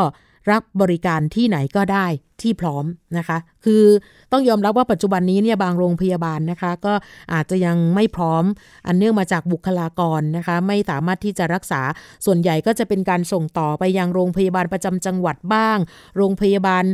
[0.50, 2.06] รับบริการที่ไหนก็ได้
[2.42, 2.84] ที่พร้อม
[3.18, 3.84] นะคะ คือ
[4.32, 6.94] ต้องยอมรับว่าปัจจุบันนี้เนี่ยบางโรงพยาบาลนะคะ ก็
[7.32, 8.44] อาจจะยังไม่พร้อม
[8.86, 11.80] อันเนื่องมาจากบุคลากรนะคะ ไม่สามารถที่จะรักษา
[12.26, 15.78] ส่วนใหญ่ก็จะเป็นการส่งต่อไปยังโรงพยาบาลประจำจังหวัดบ้าง
[16.16, 16.84] โรงพยาบาล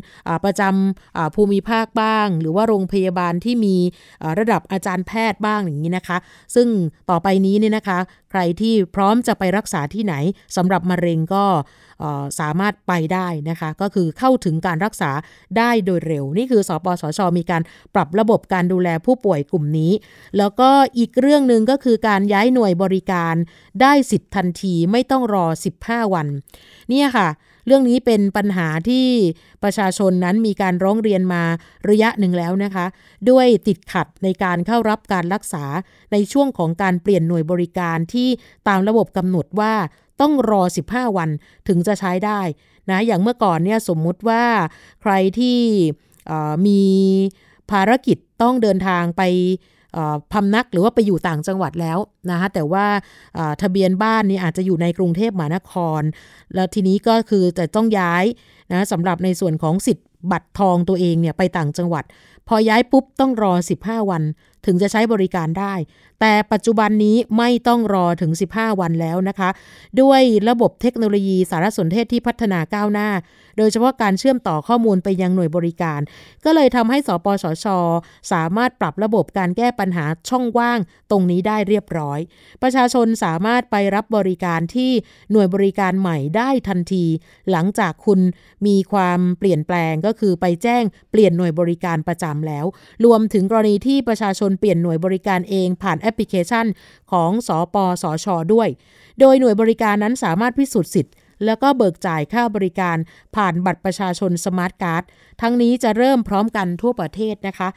[0.45, 3.77] ประจำภูมิภาคบ้าง หรือว่าโรงพยาบาลที่มี
[4.39, 6.19] ระดับอาจารย์แพทย์บ้างอย่างนี้นะคะ
[6.55, 6.69] ซึ่ง
[7.11, 7.99] ต่อไปนี้เนี่ยนะคะ
[8.31, 10.15] ใครที่พร้อมจะไปรักษาที่ไหน
[10.57, 11.45] สำหรับมะเร็งก็
[12.41, 15.11] สามารถไปได้นะคะ ก็คือเข้าถึงการรักษา
[15.59, 17.63] ได้โดยเร็ว นี่คือสอปสช มีการ
[17.95, 19.93] ปรับระบบการดูแลผู้ป่วยกลุ่มนี้
[20.39, 23.35] แล้วก็อีกเรื่องหนึ่งก็คือการย้ายหน่วยบริการ
[23.81, 25.47] ได้สิทธิ์ทันทีไม่ต้องรอ
[25.81, 26.27] 15 วัน
[26.91, 27.29] เนี่ยค่ะ
[27.67, 29.07] เรื่องนี้เป็นปัญหาที่
[29.63, 31.43] ประชาชนนั้นมีการร้องเรียนมา
[31.89, 32.87] ระยะหนึ่งแล้วนะคะ
[33.31, 35.65] ด้วยติดขัดในการเข้ารับการรักษา
[36.13, 38.29] ในช่วงของการเปลี่ยนหน่วยบริการที่
[38.69, 39.75] ตามระบบกำหนดว่า
[40.21, 41.31] ต้องรอ 15 วัน
[41.69, 42.41] ถึงจะใช้ได้
[42.91, 44.43] นะอย่างเมื่อก่อนเนี่ยสมมุติว่า
[45.03, 45.59] ใครที่
[46.67, 46.83] มี
[47.71, 49.23] ภารกิจต้องเดินทางไป
[50.33, 51.99] พำนักหรือว่าไปอยู่ต่างจังหวัดแล้ว
[52.31, 52.87] นะคะแต่ว่า
[53.63, 56.03] ทะเบียนบ้านนี่อาจจะอยู่ในกรุงเทพมหานคร
[56.55, 58.25] แล้วทีนี้ก็คือจะต้องย้าย
[58.73, 62.05] นะสำหรับในส่วนของสิทธิ์บัตรทองตัวเองเนี่ยไปต่างจังหวัด
[62.49, 64.23] พอย้ายปุ๊บต้องรอ 15 วัน
[64.67, 65.75] ถึงจะใช้บริการได้
[66.21, 69.51] แต่ปัจจุบันนี้ไม่ต้องรอถึง 15 วันแล้วนะคะ
[70.01, 73.09] ด้วยระบบเทคโนโลยีสารสนเทศที่พัฒนาก้าวหน้า
[73.59, 76.01] โดยเฉพาะการเชื่อมต่อข้อมูลไปยังหน่วยบริการ
[76.45, 77.67] ก็เลยทำให้สปสช
[78.33, 80.79] สามารถปรับระบบการแก้ปัญหาช่องว่าง
[81.11, 82.19] ตรงนี้ได้เรียบร้อย
[82.63, 84.91] ประชาชนสามารถไปรับบริการที่
[85.33, 87.05] หน่วยบริการใหม่ได้ทันที
[87.51, 88.21] หลังจากคุณ
[88.67, 92.65] มีความเปลี่ยนแปลงก็คือไปแจ้งเปลี่ยนหน่วยบริการประจำแล้ว
[93.05, 96.67] รวมถึงกรณีที่ประชาชนเปลี่ยนหน่วยบริการเองผ่านแอปพลิเคชัน
[97.13, 98.69] ของสอปสอชอด้วย
[99.21, 101.15] โดยหน่วยบริการนั้นสามารถพิสูจน์สิทธิ์
[101.47, 102.97] แล้วก็เบิกจ่ายค่าบริการ
[103.37, 105.03] ผ่านบัตรประชาชนสมาร์ทการ์ด
[105.41, 107.69] ทั้งนี้จะเริ่มพร้อมกันทั่วประเทศนะคะ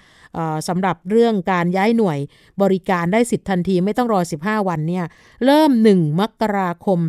[0.67, 2.19] สำหรับเรื่องการย้ายหน่วย
[2.61, 5.05] บริการได้สิทธิ์ทันทีไม่ต้องรอ 15 วันเนี่ย
[5.45, 6.99] เริ่ม 1 มกราคม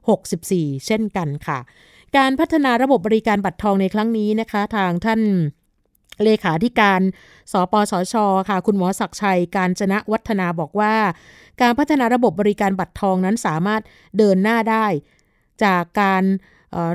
[0.00, 1.58] 2564 เช่นกันค่ะ
[2.16, 5.20] การพัฒนาระบบบริการบัตรทองในครั้งนี้นะคะ ทางท่าน
[6.24, 7.00] เลขาธิการ
[7.52, 8.14] สปสช
[8.48, 10.94] ค่ะ คุณหมอศักดิ์ชัย กาญจนวัฒนาบอกว่า
[11.60, 13.82] การพัฒนาระบบบริการบัตรทองนั้นสามารถ
[14.18, 14.86] เดินหน้าได้
[15.64, 16.24] จากการ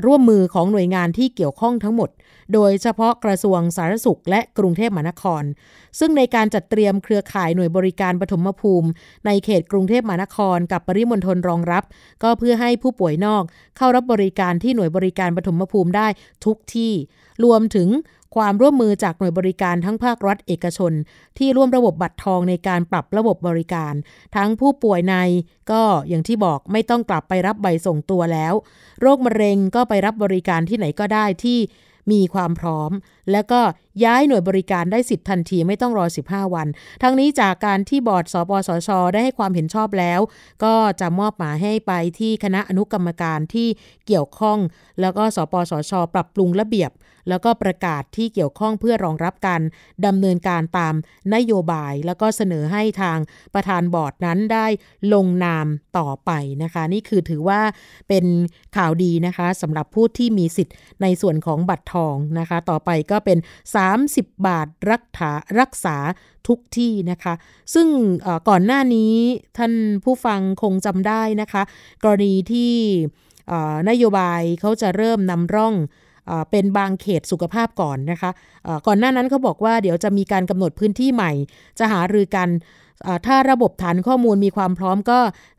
[0.06, 2.10] ร่วมมือของหน่วยงานที่เกี่ยวข้องทั้งหมด
[2.54, 5.42] โดยเฉพาะกระทรวงสาธารณสุข และกรุงเทพมหานคร
[5.98, 8.88] ซึ่งในการจัดเตรียมเครือข่ายหน่วยบริการปฐมภูมิ
[9.26, 11.84] ในเขตกรุงเทพมหานคร กับปริมณฑลรองรับ
[12.22, 13.42] ก็เพื่อให้ผู้ป่วยนอก
[13.76, 16.08] เข้ารับบริการที่หน่วยบริการปฐมภูมิได้
[16.44, 16.92] ทุกที่
[17.44, 17.88] รวมถึง
[18.36, 20.92] ความร่วมมือจากหน่วยบริการทั้งภาครัฐเอกชน
[21.38, 23.94] ที่ร่วมระบบบัตรทองในการปรับระบบบริการ
[24.36, 25.14] ทั้งผู้ป่วยใน
[25.70, 28.54] ก็อย่างที่บอกไม่ต้องกลับไปรับใบส่งตัวแล้ว
[29.00, 31.58] โรคมะเร็งก็ไปรับบริการที่ไหนก็ได้ที่
[32.12, 32.90] มีความพร้อม
[33.32, 33.60] แล้วก็
[34.04, 36.68] ย้ายหน่วยบริการได้สิทธิ์ทันทีไม่ต้องรอ 15 วัน
[37.02, 40.20] ทั้งนี้จากการที่บอร์ดสปสช ได้ให้ความเห็นชอบแล้ว
[40.64, 43.68] ก็จะมอบหมายให้ไปที่คณะอนุกรรมการที่
[44.06, 44.58] เกี่ยวข้อง
[45.00, 46.92] แล้วก็สปสช ปรับปรุงระเบียบ
[47.30, 49.62] แล้วก็ประกาศที่เกี่ยวข้องเพื่อรองรับการ
[50.06, 50.94] ดำเนินการตาม
[51.34, 53.18] นโยบาย แล้วก็เสนอให้ทาง
[53.54, 54.66] ประธานบอร์ดนั้นได้
[55.14, 55.66] ลงนาม
[55.98, 56.30] ต่อไป
[56.62, 57.60] นะคะ นี่คือถือว่า
[58.08, 58.24] เป็น
[58.76, 63.38] ข่าวดีนะคะสำหรับผู้ที่มีสิทธิ์ในส่วนของบัตรทองนะคะ ต่อไปก็ก็เป็น
[63.92, 65.96] 30 บาทรักษารักษา
[66.48, 67.34] ทุกที่นะคะ
[67.74, 67.88] ซึ่ง
[68.48, 69.14] ก่อนหน้านี้
[69.58, 69.72] ท่าน
[70.04, 71.62] ผู้ฟังคงจำได้นะคะ
[72.02, 72.74] กรณีที่
[73.88, 75.74] นโยบายเขาจะเริ่มนำร่อง
[76.50, 78.30] เป็นบางเขตสุขภาพก่อนนะคะ
[78.86, 81.32] ก่อนหน้านั้นเขาบอกว่าเดี๋ยวจะมีการกำหนดพื้นที่ใหม่
[81.78, 82.48] จะหารือกัน
[83.26, 85.18] ถ้าระบบฐานข้อมูลมีความพร้อมก็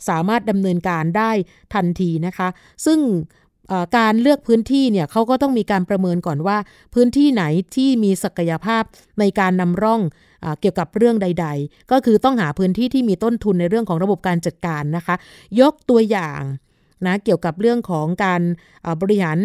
[0.09, 1.31] สามารถดำเนินการได้
[1.73, 2.47] ทันทีนะคะ
[2.85, 2.99] ซึ่ง
[3.97, 6.57] การเลือกพื้นที่เนี่ยเขาก็ต้องมีการประเมินก่อนว่า
[6.93, 7.43] พื้นที่ไหน
[7.75, 8.83] ที่มีศักยภาพ
[9.19, 10.01] ในการนำร่อง
[10.61, 15.15] เกี่ยวกับเรื่องใด ๆ ก็คือต้องหาพื้นที่ที่มีต้นทุนในเรื่องของระบบการจัดการนะคะ
[15.61, 16.41] ยกตัวอย่าง
[17.05, 18.41] นะเกี่ยวกับเรื่องของการ
[19.01, 19.37] บริหาร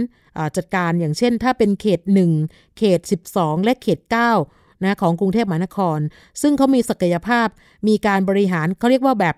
[0.56, 2.00] จัดการอย่างเช่น ถ้าเป็นเขต
[2.38, 3.00] 1 เขต
[3.32, 3.98] 12 และเขต
[4.42, 5.98] 9นะของกรุงเทพมหานคร
[6.42, 7.48] ซึ่งเขามีศักยภาพ
[7.88, 9.36] มีการบริหารเขาเรียกว่าแบบ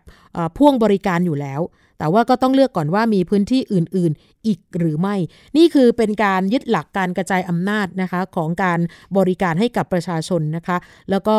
[0.57, 1.61] พ่วงบริการอยู่แล้ว
[1.99, 5.17] แต่ว่าก็ต้องเลือกก่อนว่ามีพื้นที่อื่นๆ อีกหรือไม่
[5.57, 8.81] นี่คือเป็นการยึดหลักการกระจายอำนาจนะคะของการ
[9.17, 10.77] บริการให้กับประชาชนนะคะ
[11.11, 11.37] แล้วก็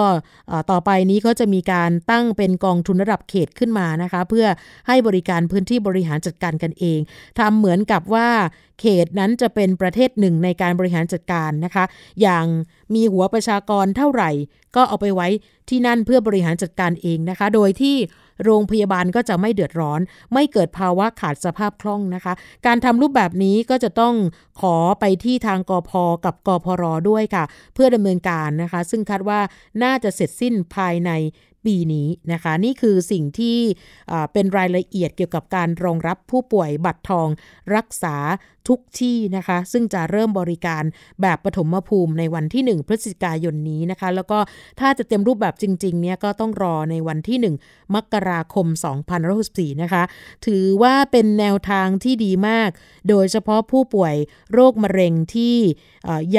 [0.71, 4.45] ต่อไปนี้ก็จะมีการตั้งเป็นกองทุนระดับเขตขึ้นมานะคะ เพื่อ
[4.87, 6.99] ให้บริการพื้นที่บริหารจัดการกันเอง
[7.39, 8.29] ทำเหมือนกับว่า
[8.79, 11.85] เขตนั้นจะเป็นประเทศหนึ่งในการบริหารจัดการนะคะ
[12.21, 12.45] อย่าง
[12.95, 14.31] มีหัวประชากรเท่าไหร่
[14.75, 15.27] ก็เอาไปไว้
[15.69, 17.95] ที่นั่นเพื่อบริหารจัดการเองนะคะ โดยที่
[18.43, 20.01] โรงพยาบาลก็จะไม่เดือดร้อน
[20.33, 22.33] ไม่เกิดภาวะขาดสภาพคล่องนะคะ
[22.65, 24.15] การทำรูปแบบนี้ก็จะต้อง
[24.61, 27.43] ขอไปที่ทางกอพอกับกอพรด้วยค่ะ
[27.73, 29.39] เพื่อดำเนินการนะคะ ซึ่งคาดว่า
[29.83, 31.11] น่าจะเสร็จสิ้นภายใน
[31.65, 33.57] ปีนี้นะคะ นี่คือสิ่งที่
[34.33, 37.27] เป็นรายละเอียดเกี่ยวกับการรองรับผู้ป่วยบัตรทอง
[37.75, 38.15] รักษา
[38.69, 40.83] ทุกที่นะคะ ซึ่งจะเริ่มบริการ
[41.21, 44.39] แบบปฐมภูมิในวันที่ 1 พฤศจิกายนนี้นะคะ แล้วก็
[44.79, 48.67] ถ้าจะเต็มรูปแบบจริงๆเนี่ยก็ต้องรอในวันที่ 1 มกราคม
[49.25, 50.03] 2064นะคะ
[50.45, 52.69] ถือว่าเป็นแนวทางที่ดีมาก
[53.09, 54.15] โดยเฉพาะผู้ป่วย
[54.53, 55.57] โรคมะเร็งที่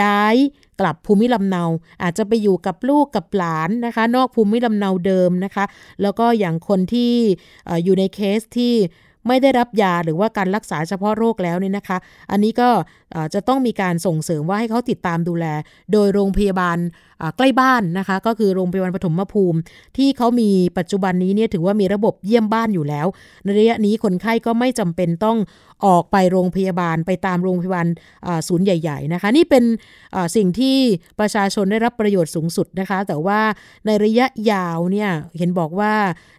[0.01, 0.37] ย้าย
[0.81, 1.63] กลับภูมิลำเนา
[2.03, 5.65] อาจจะไปอยู่กับลูกกับหลานนะคะ นอกภูมิลำเนาเดิมนะคะ
[6.03, 7.13] แล้วก็อย่างคนที่
[7.85, 8.75] อยู่ในเคสที่
[9.29, 11.99] ไม่ได้รับยาหรือว่าการรักษาเฉพาะโรคแล้วเนี่ยนะคะ
[12.31, 12.69] อันนี้ก็
[13.35, 15.47] จะต้องมีการส่งเสริมว่าให้เขาติดตามดูแล
[15.93, 16.79] โดยโรงพยาบาล
[17.37, 19.59] ใกล้บ้านนะคะ ก็คือโรงพยาบาลปฐมภูมิ
[19.97, 23.07] ที่เขามีปัจจุบันนี้เนี่ยถือว่ามีระบบเยี่ยมบ้านอยู่แล้ว
[23.45, 25.39] ในระยะนี้คนไข้ก็ไม่จำเป็นต้อง
[25.87, 27.87] ออกไปโรงพยาบาลไปตามโรงพยาบาล
[28.49, 29.65] ศูนย์ใหญ่ๆนะคะ นี่เป็น
[30.37, 30.77] สิ่งที่
[31.21, 33.41] ประชาชนได้รับประโยชน์สูงสุดนะคะ แต่ว่า
[33.87, 35.95] ในระยะยาวเนี่ยเห็นบอกว่า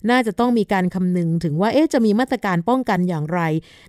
[0.09, 3.41] น่าจะต้องมีการคำนึงถึงว่าเอ๊ะจะมีมาตรการป้องกันอย่างไร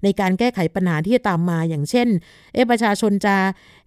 [0.04, 2.08] ในการแก้ไขปัญหาที่จะตามมาอย่างเช่น
[2.52, 3.36] เอ๊ะประชาชนจะ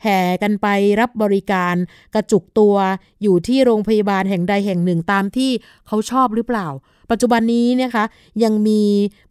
[0.03, 0.67] แห่กันไป
[0.99, 1.75] รับบริการ
[2.15, 2.75] กระจุกตัว
[3.21, 5.51] อยู่ที่โรงพยาบาลแห่งใดแห่งหนึ่งตามที่
[5.87, 6.67] เขาชอบหรือเปล่า
[7.11, 8.05] ปัจจุบันนี้นะคะ
[8.43, 8.81] ยังมี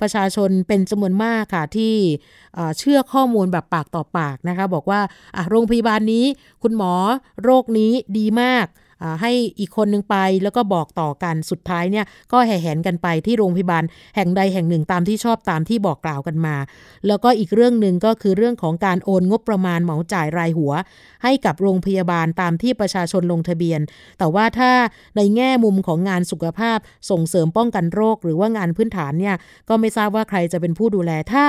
[0.01, 1.95] ประชาชนเป็นจำนวนมากค่ะที่
[2.79, 5.01] เชื่อข้อมูลแบบปากต่อปากนะคะ บอกว่า
[5.51, 6.25] โรงพยาบาลนี้
[6.63, 6.93] คุณหมอ
[7.43, 8.67] โรคนี้ดีมาก
[9.21, 13.85] ให้อีกคนนึงไปแล้วก็บอกต่อกันสุดท้ายเนี่ยก็แห่แหนกันไปที่โรงพยาบาล
[14.17, 16.57] แห่งใดแห่งหนึ่งตามที่ชอบตามที่บอกกล่าวกันมา
[17.07, 20.73] แล้วก็อีกเรื่องหนึ่งก็คือเรื่องของการโอนงบประมาณเหมาจ่ายรายหัว
[21.23, 23.81] ให้กับโรงพยาบาลตามที่ประชาชนลงทะเบียน
[24.19, 24.71] แต่ว่าถ้า
[25.17, 26.79] ในแง่มุมของงานสุขภาพ
[27.11, 29.37] ส่งเสริมป้องกันโรค หรือว่างานพื้นฐานเนี่ย
[29.69, 31.45] ก็ไม่ทราบว่าใครจะเป็นผู้ดูแลถ้า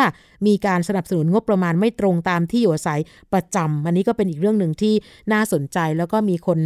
[0.48, 3.00] มีการสนับสนุนงบประมาณไม่ตรงตามที่อยู่อาศัย
[3.34, 4.94] ประจำอันนี้ก็เป็นอีกเรื่องหนึ่งที่
[5.34, 6.60] น่าสนใจแล้วก็มีคน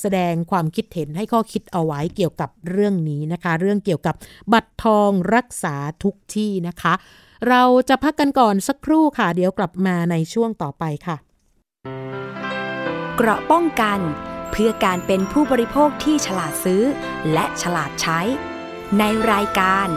[0.00, 0.19] แสดง
[0.50, 4.14] ความคิดเห็นให้ข้อคิดเอาไว้เกี่ยวกับเรื่องนี้นะคะ เรื่องเกี่ยวกับ
[4.52, 6.92] บัตรทองรักษาทุกที่นะคะ
[7.48, 11.16] เราจะพักกันก่อนสักครู่ค่ะ เดี๋ยวกลับมาในช่วงต่อไปค่ะ
[13.16, 13.98] เกราะป้องกัน
[14.50, 16.82] เพื่อการเป็นผู้บริโภคที่ฉลาดซื้อ
[17.32, 18.20] และฉลาดใช้
[18.98, 19.88] ในรายการ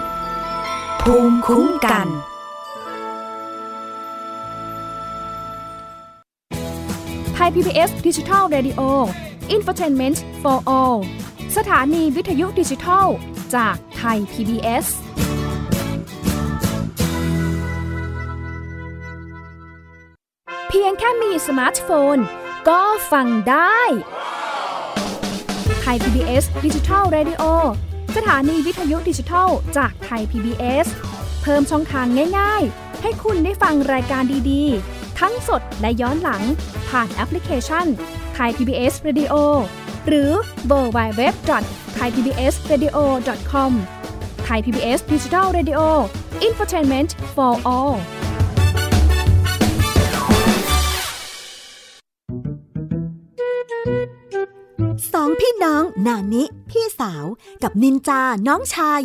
[1.01, 2.07] ภูมิคุ้มกัน
[7.47, 8.81] ย PBS ดิจิทัล Radio
[9.49, 10.99] Infotainment for All
[11.57, 13.07] สถานีวิทยุดิจิทัล
[13.55, 14.85] จากไทย PBS
[20.67, 22.17] เพียงแค่มีสมาร์ทโฟน
[22.69, 23.79] ก็ฟังได้
[25.81, 27.43] Thai PBS Digital Radio
[28.15, 30.87] สถานีวิทยุดิจิทัล จาก Thai PBS
[31.41, 32.05] เพิ่มช่องทาง
[32.39, 36.43] ง่าย ๆ ให้คุณได้ฟังรายการดีๆ ทั้งสดและย้อนหลัง
[36.89, 37.87] ผ่านแอปพลิเคชัน
[38.33, 39.33] Thai PBS Radio
[40.07, 40.31] หรือ
[40.67, 41.33] World
[41.95, 43.73] Wide Web thaipbsradio.com
[44.43, 45.79] Thai PBS Digital Radio
[46.43, 47.95] อินฟอร์ทนเมนต์ for all
[55.13, 57.25] สองพี่น้องนานิพี่สาว
[57.63, 59.01] กับนินจาน้องชาย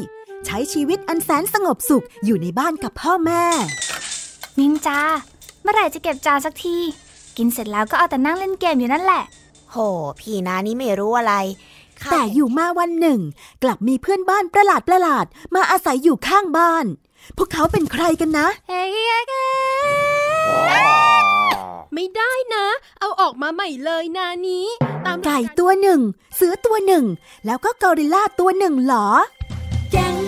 [0.47, 3.45] ใช้ชีวิตอันแสนสงบสุขอยู่ในบ้านกับพ่อแม่
[4.59, 5.01] นินจา
[5.62, 6.79] เมื่อไหร่จะเก็บจานสักที
[7.38, 9.22] กินเสร็จแล้วก็เอาแต่นั่งเล่นเกมอยู่นั่นแหละ
[9.70, 9.77] โห
[10.20, 11.35] พี่นานี่ไม่รู้อะไร
[12.11, 13.20] แต่อยู่มาวันหนึ่ง
[13.62, 16.87] กลับมีเพื่อนบ้านประหลาดประหลาดมาอาศัยอยู่ข้างบ้าน
[17.37, 18.90] พวกเขาเป็นใครกันนะเฮ้ย
[21.94, 22.66] ไม่ได้นะ
[23.01, 24.66] เอาออกมาใหม่เลยนานี้
[25.07, 26.01] ตามไก่ตัวหนึ่ง
[26.37, 27.05] เสือตัวหนึ่ง
[27.46, 29.09] แล้วก็กอริลลาตัวหนึ่งเหรอ
[29.92, 30.28] แก๊ง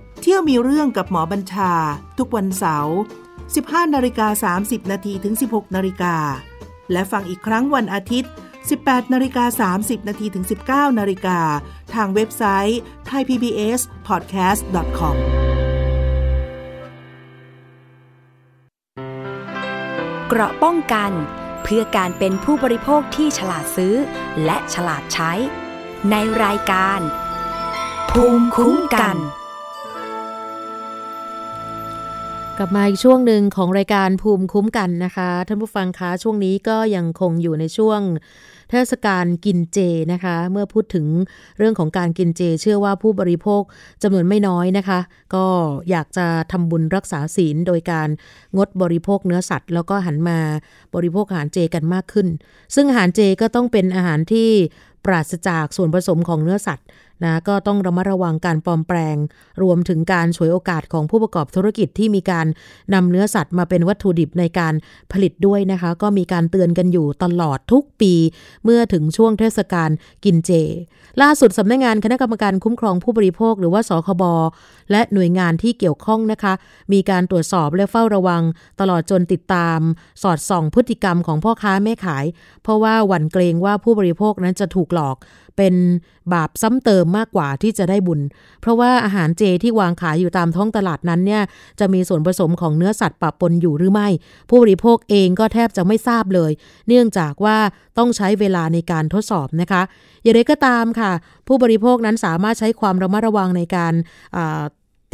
[0.21, 1.71] เที่ยวมีเรื่องกับหมอบัญชา
[2.17, 2.97] ทุกวันเสาร์
[3.41, 6.15] 15 นาฬิกา 30 นาทีถึง 16 นาฬิกา
[6.91, 8.31] และฟังอีกครั้งวันอาทิตย์
[8.71, 11.39] 18 นาฬิกา 30 นาทีถึง 19 นาฬิกา
[11.93, 12.79] ทางเว็บไซต์
[13.09, 15.15] thaipbspodcast.com
[20.27, 21.11] เกราะป้องกัน
[21.63, 23.95] เพื่อการเป็นผู้บริโภคที่ฉลาดซื้อ
[24.45, 25.31] และฉลาดใช้
[26.11, 26.99] ในรายการ
[28.11, 29.17] ภูมิคุ้มกัน
[32.57, 37.99] กลับมาอีกช่วงหนึ่งของรายการภูมิคุ้มกันนะคะ ท่านผู้ฟังคะช่วงนี้ก็ยังคงอยู่ในช่วง
[38.69, 39.79] เทศกาลกินเจ
[40.11, 41.05] นะคะ เมื่อพูดถึง
[41.57, 43.61] เรื่องของการกินเจ เชื่อว่าผู้บริโภค
[44.03, 44.99] จำนวนไม่น้อยนะคะ
[45.35, 45.45] ก็
[45.89, 48.09] อยากจะทำบุญรักษาศีลโดยการ
[48.57, 50.39] งดบริโภคเนื้อสัตว์ แล้วก็หันมา
[50.95, 52.27] บริโภคอาหารเจกันมากขึ้น
[52.75, 54.49] ซึ่งอาหารเจก็ต้องเป็นอาหารที่
[55.05, 56.87] ปราศจากส่วนผสมของเนื้อสัตว์
[57.23, 59.17] นะก็ต้องระมัดระวังการปลอมแปลง
[59.61, 62.47] รวมถึงการฉวยโอกาสของผู้ประกอบธุรกิจที่มีการ
[62.93, 64.73] นำเนื้อสัตว์มาเป็นวัตถุดิบในการ
[65.11, 68.13] ผลิตด้วยนะคะ ก็มีการเตือนกันอยู่ตลอดทุกปี
[68.63, 69.89] เมื่อถึงช่วงเทศกาล
[70.23, 70.51] กินเจ
[71.21, 74.23] ล่าสุดสำนักงานคณะกรรมการคุ้มครองผู้บริโภคหรือว่าสคบ
[74.91, 76.53] และหน่วยงานที่เกี่ยวข้องนะคะ
[76.93, 78.41] มีการตรวจสอบและเฝ้าระวัง
[78.79, 79.79] ตลอดจนติดตาม
[80.23, 82.25] สอดส่องพฤติกรรมของพ่อค้าแม่ขาย
[82.63, 85.17] เพราะว่าหวั่นเกรงว่าผู้บริโภคนั้นจะถูกหลอก
[85.57, 85.73] เป็น
[86.33, 88.21] บาปซ้ำเติมมากกว่าที่จะได้บุญ
[88.61, 91.43] เพราะว่าอาหารเจที่วางขายอยู่ตามท้องตลาดนั้นเนี่ย
[91.79, 94.07] จะมีส่วนผสมของเนื้อสัตว์ปะปนอยู่หรือไม่
[94.49, 96.51] ผู้บริโภคเองก็แทบจะไม่ทราบเลย
[96.87, 97.57] เนื่องจากว่า
[97.97, 99.81] ต้องใช้เวลาในการทดสอบนะคะ
[100.23, 101.11] อย่างไรก็ตามค่ะ
[101.47, 103.93] ผู้บริโภคนั้นสามารถใช้ความระมัดระวังในการ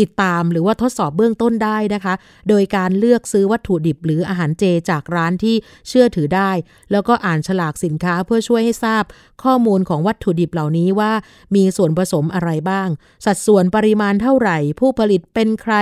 [0.01, 2.13] ติดตามหรือว่าทดสอบเบื้องต้นได้นะคะ
[2.49, 5.55] โดยการเลือกซื้อวัตถุดิบหรืออาหารเจจากร้านที่
[5.87, 6.51] เชื่อถือได้
[6.91, 9.03] แล้วก็อ่านฉลากสินค้าเพื่อช่วยให้ทราบ
[9.43, 11.11] ข้อมูลของวัตถุดิบเหล่านี้ว่า
[11.55, 12.87] มีส่วนผสมอะไรบ้าง
[13.25, 15.75] สัดส่วนปริมาณเท่าไหร่ ผู้ผลิตเป็นใคร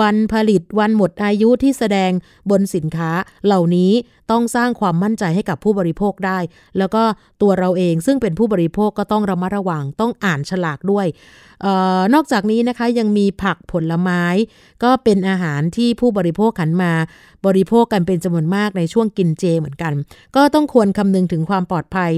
[0.00, 2.12] วันผลิตวันหมดอายุที่แสดง
[2.50, 3.10] บนสินค้า
[3.46, 3.92] เหล่านี้
[4.30, 6.38] ต้องสร้างความมั่นใจให้กับผู้บริโภคได้
[6.78, 7.02] แล้วก็
[7.42, 11.06] ตัวเราเองซึ่งเป็นผู้บริโภคก็ต้องระมัดระวังต้องอ่านฉลากด้วย
[11.64, 11.66] อ
[11.98, 14.22] อนอกจากนี้นะคะยังมีผักผลไม้
[14.84, 16.92] ก็เป็นอาหารที่ผู้บริโภคหันมา
[17.46, 19.92] บริโภคกันเป็นจำนวนมากในช่วงกินเจเหมือนกัน
[20.36, 22.12] ก็ต้องควรคำนึงถึงความปลอดภัย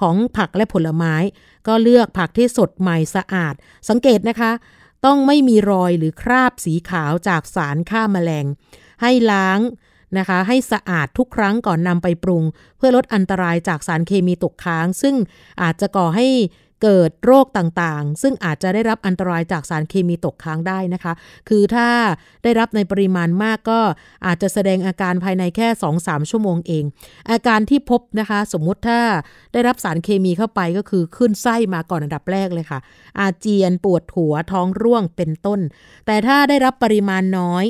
[0.00, 1.14] ของผักและผลไม้
[1.66, 3.54] ก็เลือกผักที่สดใหม่สะอาด
[3.88, 4.52] สังเกตนะคะ
[5.06, 8.46] ต้องไม่มีรอยหรือคราบสีขาวจากสารฆ่าแมลง
[9.02, 9.60] ให้ล้าง
[10.18, 12.42] นะคะ ให้สะอาดทุกครั้งก่อนนำไปปรุง
[12.78, 15.14] เพื่อลดอันตรายจากสารเคมีตกค้าง ซึ่ง
[15.62, 16.28] อาจจะก่อให้
[16.84, 21.12] เกิดโรคต่างๆ ซึ่งอาจจะได้รับอันตรายจากสารเคมีตกค้างได้นะคะ
[21.48, 21.88] คือถ้า
[22.42, 23.80] ได้รับในปริมาณมากก็
[24.26, 25.68] อาจจะแสดงอาการภายในแค่
[26.00, 26.84] 2-3 ชั่วโมงเอง
[27.30, 29.00] อาการที่พบนะคะ สมมุติถ้า
[29.52, 32.80] ได้รับสารเคมีเข้าไปก็คือขึ้นไส้มาก่อนอันดับแรกเลยค่ะ
[33.20, 35.60] อาเจียนปวดหัวท้องร่วงเป็นต้น
[36.06, 37.64] แต่ถ้าได้รับปริมาณน้อย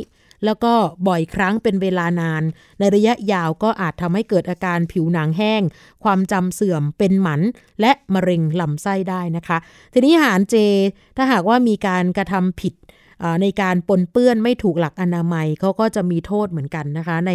[0.45, 0.73] แล้วก็
[1.09, 2.43] บ่อยครั้งเป็นเวลานาน
[2.79, 5.63] ในระยะยาวก็อาจทำให้เกิดอาการผิวหนังแห้ง
[6.05, 7.41] ความจำเสื่อมเป็นหมัน
[7.81, 9.59] และมะเร็งลำไส้ได้นะคะ
[9.93, 10.55] ทีนี้อาหารเจ
[11.17, 12.75] ถ้าหากว่ามีการกระทำผิด
[13.43, 17.33] ในการปนเปื้อนไม่ถูกหลักอนามัยเขาก็จะมีโทษเหมือนกันนะคะ ใน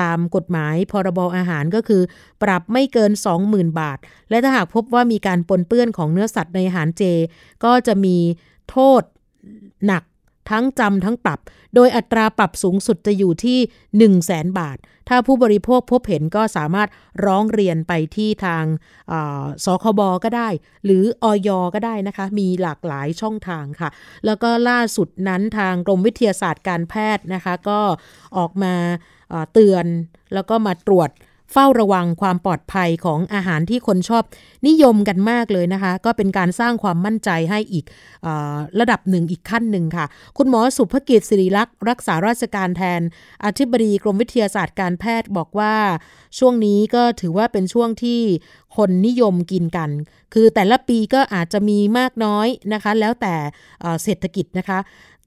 [0.00, 2.02] ตามกฎหมายพรบอาหารก็คือ
[2.42, 3.12] ปรับไม่เกิน
[3.44, 3.98] 20,000 บาท
[4.30, 7.02] และถ้าหากพบว่ามีการปนเปื้อนของเนื้อสัตว์ในอาหารเจ
[7.64, 8.16] ก็จะมี
[8.70, 9.02] โทษ
[9.86, 10.02] หนัก
[10.50, 11.40] ทั้งจำทั้งปรับ
[11.74, 16.88] โดยอัตราปรับสูงสุดจะอยู่ที่ 1 0 0 0 0แสนบาท ถ้าผู้บริโภคพบเห็นก็สามารถ
[17.26, 18.64] ร้องเรียนไปที่ทาง
[19.64, 20.48] สคบก็ได้
[20.84, 23.90] หรืออยก็ได้นะคะ มีหลากหลายช่องทางค่ะ
[24.26, 27.80] แล้วก็ล่าสุดนั้นทางกรมวิทยาศาสตร์การแพทย์นะคะ ก็
[28.36, 28.74] ออกมา
[29.52, 29.86] เตือน
[30.34, 31.10] แล้วก็มาตรวจ
[31.52, 34.24] เฝ้าระวังความปลอดภัยของอาหารที่คนชอบ
[34.66, 37.84] นิยมกันมากเลยนะคะ ก็เป็นการสร้างความมั่นใจให้อีก
[38.26, 38.28] อ
[38.80, 40.06] ระดับหนึ่งอีกขั้นหนึ่งค่ะ
[40.38, 43.00] คุณหมอสุภกิจศิริลักษ์รักษาราชการแทน
[43.44, 45.74] อธิบดีกรมวิทยาศาสตร์การแพทย์บอกว่า
[46.38, 48.20] ช่วงนี้ก็ถือว่าเป็นช่วงที่
[48.76, 49.90] คนนิยมกินกัน
[50.34, 53.34] คือแต่ละปีก็อาจจะมีมากน้อยนะคะ แล้วแต่
[54.02, 54.78] เศรษฐกิจนะคะ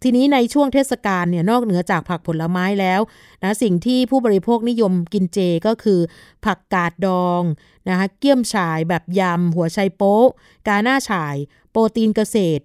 [0.03, 3.01] ทีนี้ในช่วงเทศกาลเนี่ยนอกเหนือจากผักผลไม้แล้ว
[3.43, 5.99] นะสิ่งที่ผู้บริโภคนิยมกินเจก็คือ
[6.45, 7.43] ผักกาดดอง
[7.89, 10.25] นะคะเกี๊ยมฉายแบบยำ หัวไชโป๊
[10.67, 11.35] กาหน้าฉาย
[11.71, 12.63] โปรตีนเกษตร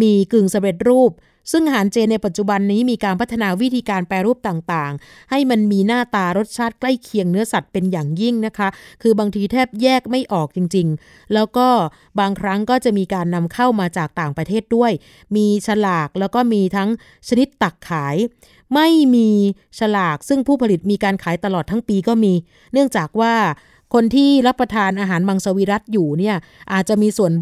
[0.00, 1.10] มีกึ่งสำเร็จรูป
[1.50, 8.68] ซึ่งอาหารเจในปัจจุบันนี้มีการพัฒนาวิธีการแปรรูปต่างๆ ให้มันมีหน้าตารสชาติใกล้เคียงเนื้อสัตว์เป็นอย่างยิ่งนะคะ
[9.02, 11.68] คือบางทีแทบแยกไม่ออกจริงๆ แล้วก็
[12.20, 14.92] บางครั้งก็จะมีการนำเข้ามาจากต่างประเทศด้วย
[15.36, 16.88] มีฉลากแล้วก็มีทั้ง
[17.28, 18.16] ชนิดตักขาย
[18.74, 19.30] ไม่มี
[19.78, 22.32] ฉลากซึ่งผู้ผลิตมีการขายตลอดทั้งปีก็มี
[22.72, 23.34] เนื่องจากว่า
[23.94, 26.36] คนที่รับประทานอาหารมังสวิรัตอยู่เนี่ย
[26.72, 27.32] อาจจะมีส่วน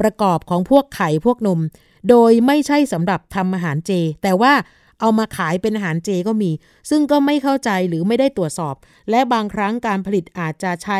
[0.00, 1.60] ประกอบของพวกไข่พวกนม
[2.08, 3.92] โดยไม่ใช่สำหรับทำอาหารเจ
[4.22, 4.54] แต่ว่า
[5.00, 6.50] เอามาขายเป็นอาหารเจก็มี
[6.90, 8.74] ซึ่งก็ไม่เข้าใจหรือไม่ได้ตรวจสอบ
[9.10, 10.98] และบางครั้งการผลิตอาจจะใช้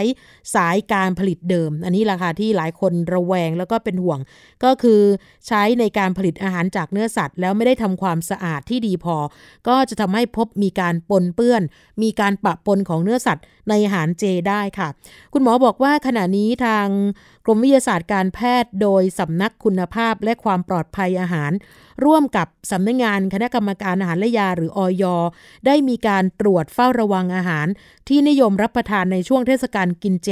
[0.55, 4.19] สายการผลิตเดิม อันนี้ราคาที่หลายคนระแวงแล้วก็เป็นห่วง
[4.65, 5.01] ก็คือ
[5.47, 9.17] ใช้ในการผลิตอาหารจากเนื้อสัตว์ แล้วไม่ได้ทำความสะอาดที่ดีพอ
[9.69, 11.63] ก็จะทำให้พบมีการปนเปื้อน
[12.03, 14.89] มีการปะปนของเนื้อสัตว์ในอาหารเจได้ค่ะ
[15.33, 16.87] คุณหมอบอกว่าขณะนี้ทาง
[17.49, 21.53] กรมวิทยาศาสตร์การแพทย์โดยสำนักคุณภาพและความปลอดภัยอาหาร
[22.05, 25.05] ร่วมกับสำนักงงานคณะกรรมการอาหารและยาหรืออย
[25.67, 27.67] ได้มีการตรวจเฝ้าระวังอาหาร
[28.09, 30.31] ที่นิยมรับประทานในช่วงเทศกาลกินเจ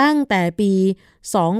[0.00, 0.72] ตั้งแต่ปี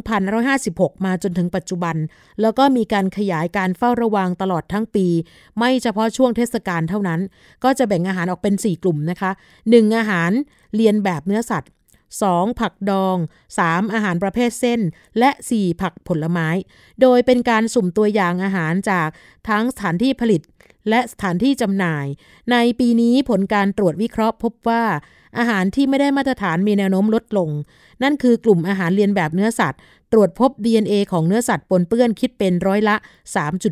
[0.08, 1.96] 2556 มาจนถึงปัจจุบัน
[2.40, 5.06] แล้วก็มีการขยายการเฝ้าระวังตลอดทั้งปี
[5.58, 7.20] ไม่เฉพาะช่วงเทศกาลเท่านั้น
[7.64, 9.30] ก็จะแบ่งอาหารออกเป็น 4 กลุ่มนะคะ
[9.62, 9.96] 1.
[9.96, 10.30] อาหาร
[10.74, 11.70] เรียนแบบเนื้อสัตว์
[12.24, 12.60] 2.
[12.60, 13.16] ผักดอง
[13.58, 13.92] 3.
[13.92, 14.80] อาหารประเภทเส้น
[15.18, 15.80] และ 4.
[15.80, 16.48] ผักผลไม้
[17.00, 19.08] โดยเป็นการสุ่มตัวอย่างอาหารจาก
[19.48, 20.42] ทั้งสถานที่ผลิต
[20.90, 22.06] และสถานที่จำหน่าย
[22.50, 24.84] ในปีนี้ผลการตรวจวิเคราะห์พบว่า
[25.38, 27.50] อาหารที่ไม่ได้มาตรฐานมีแนวโน้มลดลง
[28.02, 29.80] นั่นคือกลุ่มอาหารเลียนแบบเนื้อสัตว์
[30.12, 32.96] ตรวจพบ DNA ของเนื้อสัตว์ปนเปื้อนคิดเป็นร้อยละ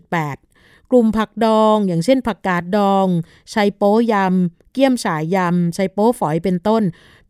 [0.07, 3.07] 3.8กลุ่มผักดองอย่างเช่นผักกาดดอง
[3.55, 6.83] ไชโป๊ยำ เกี้ยมฉ่ายยำ ไชโป๊ฝอยเป็นต้น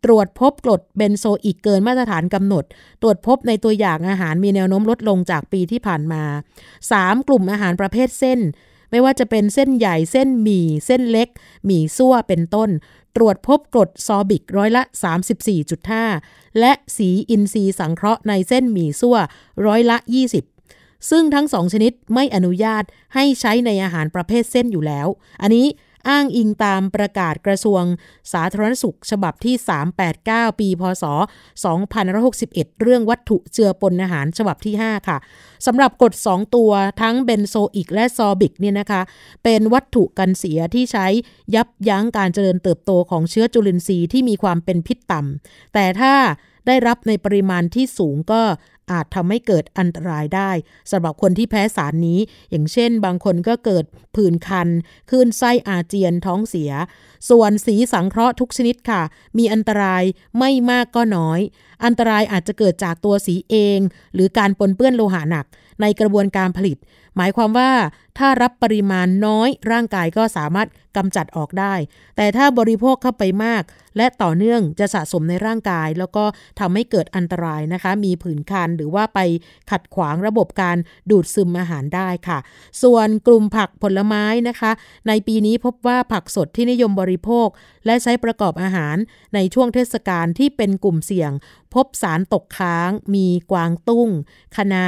[0.04, 2.64] ตรวจพบกรดเบนโซอิกเกินมาตรฐานกำหนด
[3.02, 6.24] ตรวจพบในตัวอย่างอาหารมีแนวโน้มลดลงจากปีที่ผ่านมา
[6.74, 7.28] 3.
[7.28, 8.40] กลุ่มอาหารประเภทเส้น
[8.90, 11.28] ไม่ว่าจะเป็นเส้นใหญ่เส้นหมี่ เส้นเล็ก
[11.64, 12.70] หมี่ซั่วเป็นต้น
[13.16, 14.82] ตรวจพบกรดซอร์บิกร้อยละ
[15.90, 19.16] 34.5 และสีอินทรีย์สังเคราะห์ในเส้นหมี่ซั่ว
[19.66, 19.96] ร้อยละ
[20.54, 22.84] 20ซึ่งทั้งสองชนิดไม่อนุญาต
[23.14, 25.06] ให้ใช้ในอาหารประเภทเส้นอยู่แล้ว
[25.42, 25.66] อันนี้
[26.08, 27.82] อ้างอิงตามประกาศกระทรวง
[28.32, 29.54] สาธารณสุข ฉบับที่
[30.08, 31.04] 389 ปี พศ
[31.92, 35.18] 2561 เรื่องวัตถุเจือปนอาหารฉบับที่ 5 ค่ะ
[35.66, 36.70] สำหรับกรด2ตัว
[37.02, 39.02] ทั้งเบนโซอิกและซอร์บิกเนี่ยนะคะ
[39.44, 41.06] เป็นวัตถุกันเสียที่ใช้
[41.54, 46.14] ยับยั้งการเจริญเติบโตของเชื้อจุลินทรีย์ที่มีความเป็นพิษต่ำแต่ถ้า
[46.66, 48.42] ได้รับในปริมาณที่สูงก็
[48.90, 50.50] อาจทำให้เกิดอันตรายได้
[50.90, 52.18] สำหรับคนที่แพ้สารนี้
[52.50, 53.84] อย่างเช่น บางคนก็เกิด
[54.16, 54.68] ผื่นคัน
[55.10, 56.70] คลื่นไส้อาเจียนท้องเสีย
[57.30, 59.02] ส่วนสีสังเคราะห์ทุกชนิดค่ะ
[59.38, 60.02] มีอันตราย
[60.38, 61.40] ไม่มากก็น้อย
[61.84, 63.78] อันตรายอาจจะเกิดจากตัวสีเอง
[64.14, 65.46] หรือการปนเปื้อนโลหะหนัก
[65.80, 66.76] ในกระบวนการผลิต
[67.16, 67.70] หมายความว่า
[68.18, 71.74] ถ้ารับปริมาณน้อยร่างกายก็สามารถกำจัดออกได้
[72.16, 73.62] แต่ถ้าบริโภคเข้าไปมาก
[73.96, 76.24] และต่อเนื่องจะสะสมในร่างกาย แล้วก็
[76.60, 79.20] ทำให้เกิดอันตรายนะคะ มีผื่นคันหรือว่าไป
[79.70, 80.76] ขัดขวางระบบการ
[81.10, 82.38] ดูดซึมอาหารได้ค่ะ
[82.82, 84.70] ส่วนกลุ่มผักผลไม้นะคะ
[85.08, 87.48] ในปีนี้พบว่าผักสดที่นิยมบริโภค
[87.86, 88.96] และใช้ประกอบอาหาร
[89.34, 91.32] ในช่วงเทศกาลที่เป็นกลุ่มเสี่ยง
[91.74, 94.08] พบสารตกค้าง มีกวางตุ้ง
[94.56, 94.86] คะน้า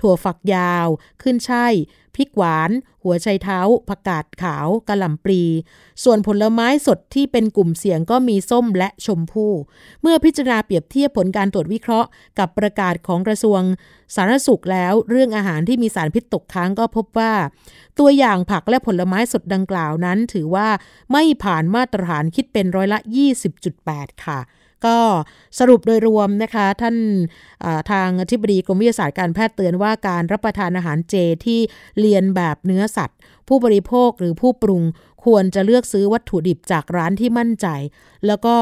[0.00, 0.86] ถั่วฝักยาว
[1.22, 1.74] ขึ้นช่าย
[2.14, 2.70] พริกหวาน
[3.02, 5.42] หัวไชเท้า ผักกาดขาวกระหล่ำปลี
[6.04, 9.52] ส่วนผลไม้สดที่เป็นกลุ่มเสี่ยงก็มีส้มและชมพู่
[10.02, 13.60] เมื่อพิจารณาเปรียบเทียบผลการตรวจวิเคราะห์ กับประกาศของกระทรวง
[14.14, 17.32] สาธารณสุขแล้ว เรื่องอาหารที่มีสารพิษตกค้างก็พบว่า
[17.98, 20.68] ตัวอย่างผักและผลไม้สดดังกล่าวนั้น ถือว่า
[21.12, 22.98] ไม่ผ่านมาตรฐานคิดเป็นร้อยละ
[23.62, 24.40] 20.8 ค่ะ
[24.86, 24.96] ก็
[25.58, 26.96] สรุปโดยรวมนะคะ ท่าน
[27.90, 31.14] ทางอธิบดีกรมวิทยาศาสตร์การแพทย์เตือนว่าการรับประทานอาหารเจ
[31.46, 31.60] ที่
[31.98, 33.18] เลียนแบบเนื้อสัตว์
[33.48, 34.82] ผู้บริโภคหรือผู้ปรุง
[35.24, 37.66] ควรจะเลือกซื้อวัตถุดิบจากร้านที่มั่นใจ
[38.26, 38.54] แล้วก็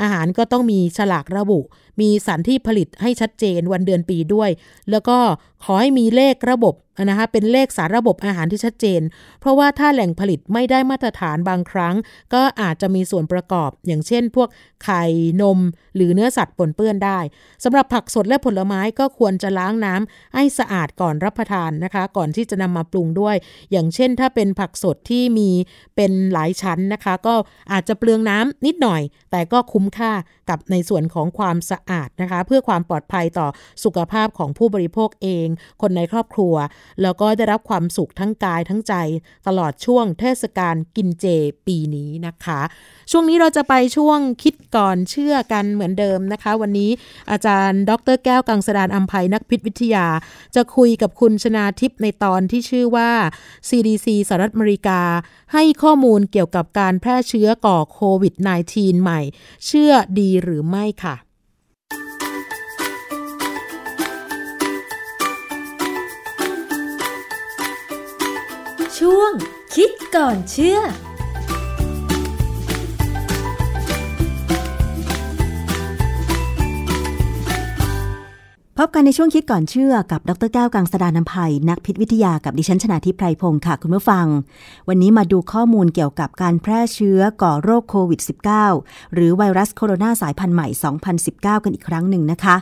[0.00, 1.60] อาหารก็ต้องมีฉลากระบุ
[2.00, 4.50] มีสารที่ผลิตให้ชัดเจนวันเดือนปีด้วย
[4.90, 5.18] แล้วก็
[5.64, 6.74] ขอให้มีเลขระบบ
[7.08, 9.00] นะคะเป็นเลขสารระบบอาหารที่ชัดเจน
[9.40, 11.94] เพราะว่าถ้าแหล่งผลิตไม่ได้มาตรฐานบางครั้ง
[12.34, 14.48] ก็อาจจะมีส่วนประกอบ อย่างเช่น พวก
[14.84, 15.04] ไข่
[15.42, 15.58] นม
[15.96, 17.18] หรือเนื้อสัตว์ปนเปื้อนได้
[17.64, 23.36] สำหรับผักสดและผลไม้ก็ควรจะล้างน้ำให้สะอาดก่อนรับประทานนะคะ ก่อนที่จะนำมาปรุงด้วย
[23.72, 25.50] อย่างเช่น ถ้าเป็นผักสดที่มี
[25.96, 27.34] เป็นหลายชั้นนะคะ ก็
[27.72, 30.12] อาจจะเปลืองน้ำนิดหน่อย แต่ก็คุ้มค่า
[30.50, 33.48] กับในส่วนของความสะอาดนะคะ เพื่อความปลอดภัยต่อ
[33.84, 35.46] สุขภาพของผู้บริโภคเอง
[35.82, 36.54] คนในครอบครัว
[37.02, 38.94] แล้วก็ได้รับความสุขทั้งกายทั้งใจ
[39.46, 41.26] ตลอดช่วงเทศกาลกินเจ
[41.66, 42.60] ปีนี้นะคะ
[43.10, 46.90] ช่วงนี้เราจะไปช่วงคิดก่อนเชื่อกันเหมือนเดิมนะคะ วันนี้
[47.30, 50.06] อาจารย์ ดรแก้วกังสดานอัมภัยนักพิษวิทยา
[50.54, 53.10] จะคุยกับคุณชนาทิพย์ในตอนที่ชื่อว่า
[53.68, 55.00] CDC สหรัฐอเมริกา
[55.52, 58.34] ให้ข้อมูลเกี่ยวกับการแพร่เชื้อก่อโควิด
[58.68, 59.20] -19 ใหม่
[59.66, 61.14] เชื่อดีหรือไม่ค่ะ
[69.00, 69.30] ช่วง
[69.74, 70.78] คิดก่อนเชื่อ
[78.78, 84.26] พบกันในช่วงคิดก่อนเชื่อกับ ดรแก้วกังสดานนภัย นักพิษวิทยากับดิฉันชนาทิพไพรพงศ์ค่ะ คุณผู้ฟัง
[84.88, 88.20] วันนี้มาดูข้อมูลเกี่ยวกับการแพร่เชื้อก่อโรคโควิด
[88.66, 90.68] -19 หรือไวรัสโคโรนาสายพันธุ์ใหม่
[91.16, 92.56] 2019 กันอีกครั้งหนึ่งนะคะ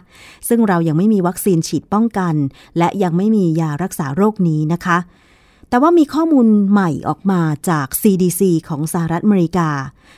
[0.49, 2.35] ซึ่งเรายังไม่มีวัคซีนฉีดป้องกัน
[2.79, 4.99] และยังไม่มียารักษาโรคนี้นะคะ
[5.73, 9.71] แต่ว่ามีข้อมูลใหม่ออกมาจาก CDC ของสหรัฐอเมริกา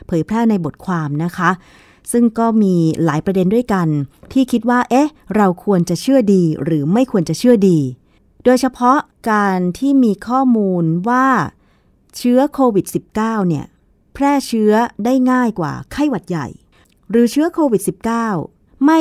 [0.07, 1.51] เผยแพร่ในบทความนะคะ
[2.13, 2.75] ซึ่งก็มี
[3.05, 3.89] หลายประเด็นด้วยกัน
[4.33, 7.79] ที่คิดว่า เอ๊ะ เราควรจะเชื่อดีหรือไม่ควรจะเชื่อดี
[8.45, 8.99] โดยเฉพาะ
[9.31, 11.27] การที่มีข้อมูลว่า
[12.17, 12.87] เชื้อโควิด
[13.19, 13.67] -19 เนี่ย
[14.15, 14.73] แพร่เชื้อ
[15.05, 16.47] ได้ง่ายกว่าไข้หวัดใหญ่
[17.11, 17.83] หรือเชื้อโควิด
[18.35, 19.01] -19 ไม่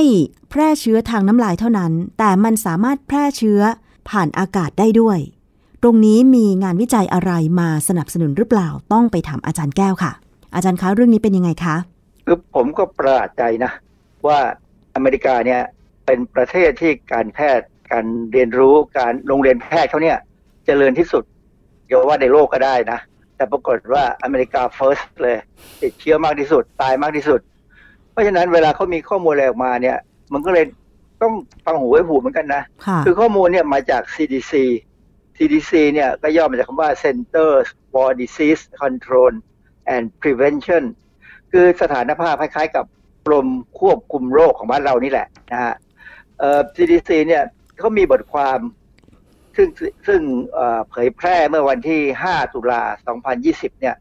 [0.50, 3.62] แพร่เชื้อทางน้ำลายเท่านั้น แต่มันสามารถแพร่เชื้อ
[4.10, 5.20] ผ่านอากาศได้ด้วย
[5.86, 10.12] ตรงนี้มีงานวิจัยอะไรมาสนับสนุนหรือเปล่าต้องไปถามอาจารย์แก้วค่ะ
[10.56, 11.76] อาจารย์คะเรื่องนี้เป็นยังไงคะ
[12.26, 13.72] คือผมก็ประหลาดใจนะ
[14.28, 14.40] ว่า
[14.96, 15.62] อเมริกาเนี่ย
[16.06, 20.22] เป็นประเทศที่การแพทย์การเรียนรู้การโรงเรียนแพทย์เขาเนี่ยจ
[20.66, 21.24] เจริญที่สุด
[21.88, 23.00] อย่าว่าในโลกก็ได้นะ
[23.36, 25.38] แต่ปรากฏว่าอเมริกา first เลย
[25.82, 27.40] ติดเชื้อมากที่สุด ตายมากที่สุด
[28.12, 29.98] เพราะฉะนั้นเวลาเขามีข้อมูลอะไรออกมาเนี่ย
[30.34, 30.66] มันก็เลย
[31.22, 31.34] ต้อง
[31.66, 34.54] ฟังหูไว้หูเหมือนกันนะค่ะคือข้อมูลเนี่ยมาจาก CDC
[35.38, 39.34] CDC เนี่ยก็ย่อมาจากคำว่า Centers for Disease Control
[39.94, 40.84] and Prevention
[41.52, 42.86] คือสถานภาพคล้ายๆกับ
[43.26, 43.48] กรม
[43.80, 45.74] ควบคุมโรคของบ้านเรานี่แหละนะฮะ
[46.40, 47.44] เอ่อ CDC เนี่ย
[47.80, 48.60] เขามีบทความ
[49.56, 49.68] ซึ่ง
[50.08, 50.22] ซึ่ง
[50.54, 52.84] เอ่อเผยแพร่เมื่อวันที่ 5 ตุลา
[53.32, 53.96] 2020 เนี่ย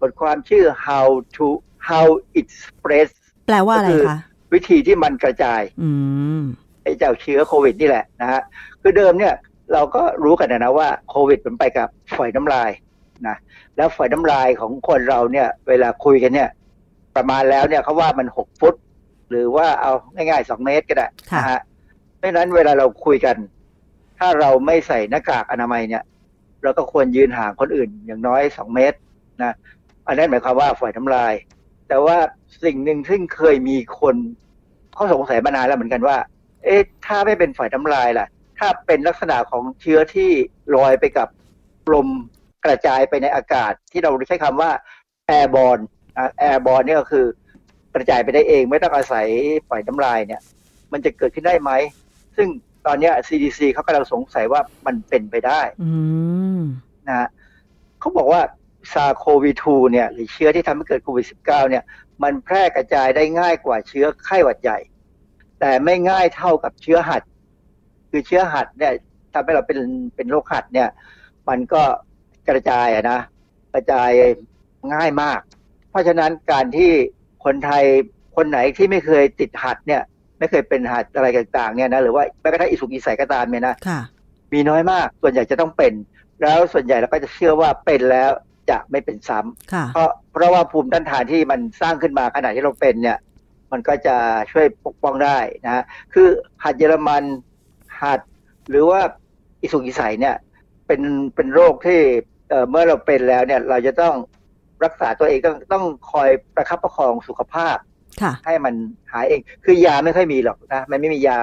[0.00, 1.46] บทความชื่อ how to
[1.88, 2.06] how
[2.38, 3.14] it spreads
[3.46, 4.18] แปลว่าอะไรก็คะ
[4.54, 5.90] วิธีที่มันกระจายอื
[6.40, 6.42] ม
[6.82, 8.40] ไอ้เจ้าเชื้อโควิดนี่แหละนะฮะ
[8.82, 9.34] คือเดิมเนี่ย
[9.72, 12.70] เราก็รู้กันนะนะว่าโควิดมันไปกับฝอยน้ำลาย
[13.28, 13.36] นะ
[13.76, 16.48] แล้วฝอยน้ำลายของคนเราเนี่ย เวลาคุยกันเนี่ย
[17.16, 18.74] ประมาณแล้วเนี่ยเขาว่ามันหกฟุต
[19.30, 21.60] หรือว่าเอาง่ายๆสองเมตรก็ได้ค่ะนะฮะ
[22.16, 23.36] เพราะฉะนั้นเวลาเราคุยกัน
[24.18, 26.02] ถ้าเราไม่ใส่หน้ากากอนามัยเนี่ย
[26.62, 28.98] เราก็ควรยืนห่างคนอื่นอย่างน้อยสองเมตร
[29.42, 29.54] นะ
[30.06, 31.32] อันนั้นหมายความว่าฝอยน้ำลาย
[31.88, 32.16] แต่ว่า
[32.64, 34.16] สิ่งหนึ่งซึ่งเคยมีคน
[34.94, 36.16] เขาสงสัยมานานแล้วเหมือนกันว่า
[36.64, 38.26] เอ๊ะถ้าไม่เป็นฝอยน้ำลายล่ะ
[38.60, 40.30] ถ้าเป็นลักษณะของเชื้อที่
[40.76, 41.28] ลอยไปกับ
[41.92, 42.08] ลม
[42.64, 44.70] กระจายไปในอากาศ ที่เราใช้คำว่า
[45.38, 45.82] airborne
[46.16, 47.24] อะ airborne เนี่ยก็คือ
[47.94, 49.26] กระจายไปได้เองไม่ต้องอาศัย
[49.68, 50.40] ฝอยน้ำลายเนี่ย
[50.92, 51.70] มันจะเกิดขึ้นได้ไหม
[52.36, 52.48] ซึ่ง
[52.86, 55.90] ตอนเนี้ย CDC เขากำลังสงสัยว่ามันเป็นไปได้อื
[56.58, 56.62] ม
[57.08, 57.28] นะฮะ
[58.00, 58.42] เขาบอกว่า
[58.92, 61.84] ซาโควี2เนี่ย หรือเชื้อที่ทำให้เกิดโควิด -19 เนี่ย
[62.22, 64.78] มันแพร่กระจายได้ง่ายกว่าเชื้อไข้หวัดใหญ่
[65.60, 67.22] แต่ไม่ง่ายเท่ากับเชื้อหัด
[68.10, 68.92] คือเชื้อหัดเนี่ย
[69.34, 69.78] ทำให้เราเป็น
[70.16, 70.88] เป็นโรคหัดเนี่ย
[71.48, 71.82] มันก็
[72.48, 73.20] กระจายอะนะ
[73.74, 74.10] กระจาย
[74.92, 75.40] ง่ายมาก
[75.90, 76.90] เพราะฉะนั้นการที่
[77.44, 77.84] คนไทย
[78.36, 80.02] คนไหนที่ไม่เคยติดหัดเนี่ย
[80.38, 84.00] ไม่เคยเป็นหัดอะไรต่างๆเนี่ยนะหรือว่าแม้กระทั่งอิสุกอิสัยก็ตามเนี่ยนะค่ะ
[84.52, 85.92] มีน้อยมากส่วนใหญ่จะต้องเป็น
[86.42, 88.30] แล้วส่วนใหญ่เราก็จะเชื่อว่าเป็นแล้ว
[88.70, 93.18] จะไม่เป็นซ้ำค่ะเพราะเพราะว่าภูมิต้านทานที่มันสร้างขึ้นมาขณะที่เราเป็นเนี่ย
[93.72, 94.16] มันก็จะ
[94.52, 96.28] ช่วยปกป้องได้นะฮะคือ
[96.62, 97.22] หัดเยอรมัน
[98.02, 98.20] หัด
[98.70, 99.00] หรือว่า
[99.62, 100.36] อิสุกอิสัยเนี่ย
[100.86, 101.00] เป็น
[101.34, 102.00] เป็นโรคที่
[102.48, 104.14] เอ่อเมื่อเราเป็นแล้วเนี่ยเราจะต้อง
[104.84, 107.76] รักษาตัวเองต้องต้องคอยประคับประคองสุขภาพ
[108.22, 108.74] ค่ะให้มัน
[109.12, 111.38] หายเอง คือยาไม่ค่อยมีหรอกนะมันไม่มียา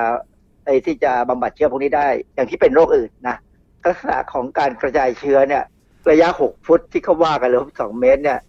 [0.65, 3.37] ไอ้ที่จะบำบัดเชื้อพวกนี้ได้ อย่างที่เป็นโรคอื่นนะ
[3.83, 5.63] ลักษณะของการกระจายเชื้อเนี่ย
[6.11, 8.39] ระยะหกฟุตที่เขาว่ากันเลยสองเมตร เนี่ย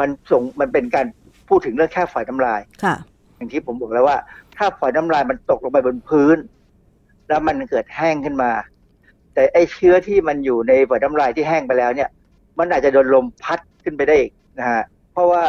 [0.00, 1.06] มันส่งมันเป็นการ
[1.48, 2.94] พูดถึงเรื่องแค่ฝอยน้ำลาย ค่ะ
[3.36, 4.18] อย่างที่ผมบอกแล้วว่า
[4.56, 6.36] ถ้าฝอยน้ำลายมันตกลงไปบนพื้น
[7.30, 8.50] แล้วมันเกิดแห้งขึ้นมา
[9.34, 12.10] แต่ไอ้เชื้อที่มันอยู่ในฝอยน้ำลายที่แห้งไปแล้วเนี่ย
[12.58, 15.42] มันอาจจะโดนลมพัดขึ้นไปได้อีกนะฮะเพราะว่า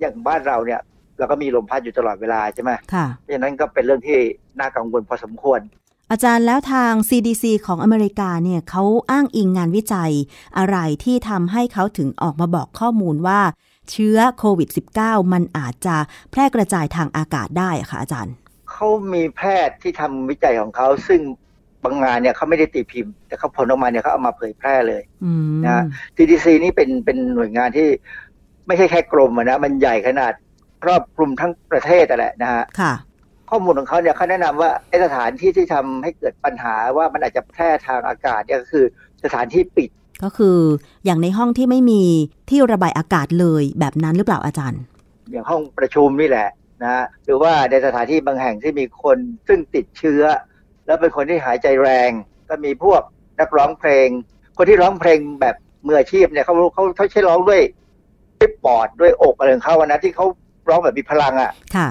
[0.00, 0.80] อย่างบ้านเราเนี่ย
[1.18, 4.18] เราก็มีลมพัดอยู่ตลอดเวลาใช่ไหมค่ะเพราะฉะนั้นก็เป็นเรื่องที่
[4.60, 5.60] น่ากังวลพอสมควร
[6.10, 10.12] อาจารย์แล้วทาง CDC ของอเมริกาเนี่ยเขาอ้างอิงงานวิจัย
[10.58, 13.40] อะไรที่ทำให้เขาถึงออกมาบอกข้อมูลว่า
[13.90, 14.68] เชื้อโควิด
[15.00, 15.96] -19 มันอาจจะ
[16.30, 18.34] แพร่กระจายทางอากาศได้อะค่ะอาจารย์
[18.80, 21.20] เขามีแพทย์ที่ทำวิจัยของเขาซึ่ง
[21.84, 25.84] บางงานเนี่ยเขาไม่ได้ตีพิมพ์ แต่เขาผลออกมาเนี่ยเขาเอามาเผยแพร่เลยอืมนะ
[26.16, 27.88] CDC นี่เป็นเป็นหน่วยงานที่
[28.66, 30.32] ไม่ใช่แค่กรมอะนะมันใหญ่ขนาด
[30.82, 32.92] ครอบคลุมทั้งประเทศอะแหละนะฮะค่ะ
[33.50, 38.84] ข้อมูลของเขาเนี่ยเขาแนะนำว่าไอสถานที่ที่ทำให้เกิดปัญหาว่ามันอาจจะแพร่ทางอากาศเนี่ยก็คือ
[39.24, 39.90] สถานที่ปิด
[40.24, 40.58] ก็คือ
[41.04, 42.02] อย่างในห้องที่ไม่มี
[42.50, 44.80] ที่ระบายอากาศเลยแบบนั้นหรือเปล่าอาจารย์
[45.30, 46.48] อย่างห้องประชุมนี่แหละ
[46.82, 49.18] นะฮะหรือว่าในสถานที่บางแห่งที่มีคน
[49.48, 50.22] ซึ่งติดเชื้อ
[50.86, 52.10] แล้วเป็นคนที่หายใจแรง
[52.48, 53.02] ก็มีพวก
[53.40, 54.08] นักร้องเพลง
[54.56, 55.56] คนที่ร้องเพลงแบบ
[55.86, 57.60] มืออาชีพเนี่ยเขาเขาเขาใช้ร้องด้วย
[58.38, 60.26] ด้วยปอดด้วยอกอะไรของเขาอะนะที่เขา
[60.68, 61.88] ร้องแบบมีพลังอะค่ะ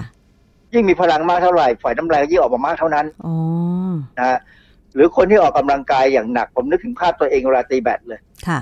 [0.74, 3.36] ยิ่งมีพลังมากเท่าไหร่ฝอยน้ำลายก็ยิ่งออกมามากเท่านั้นอ๋อ
[4.18, 4.40] นะฮะ
[4.96, 8.60] หรือคนที่ออกกำลังกายอย่างหนัก ผมนึกถึงภาพตัวเองเวลาตีแบดเลยค่ะ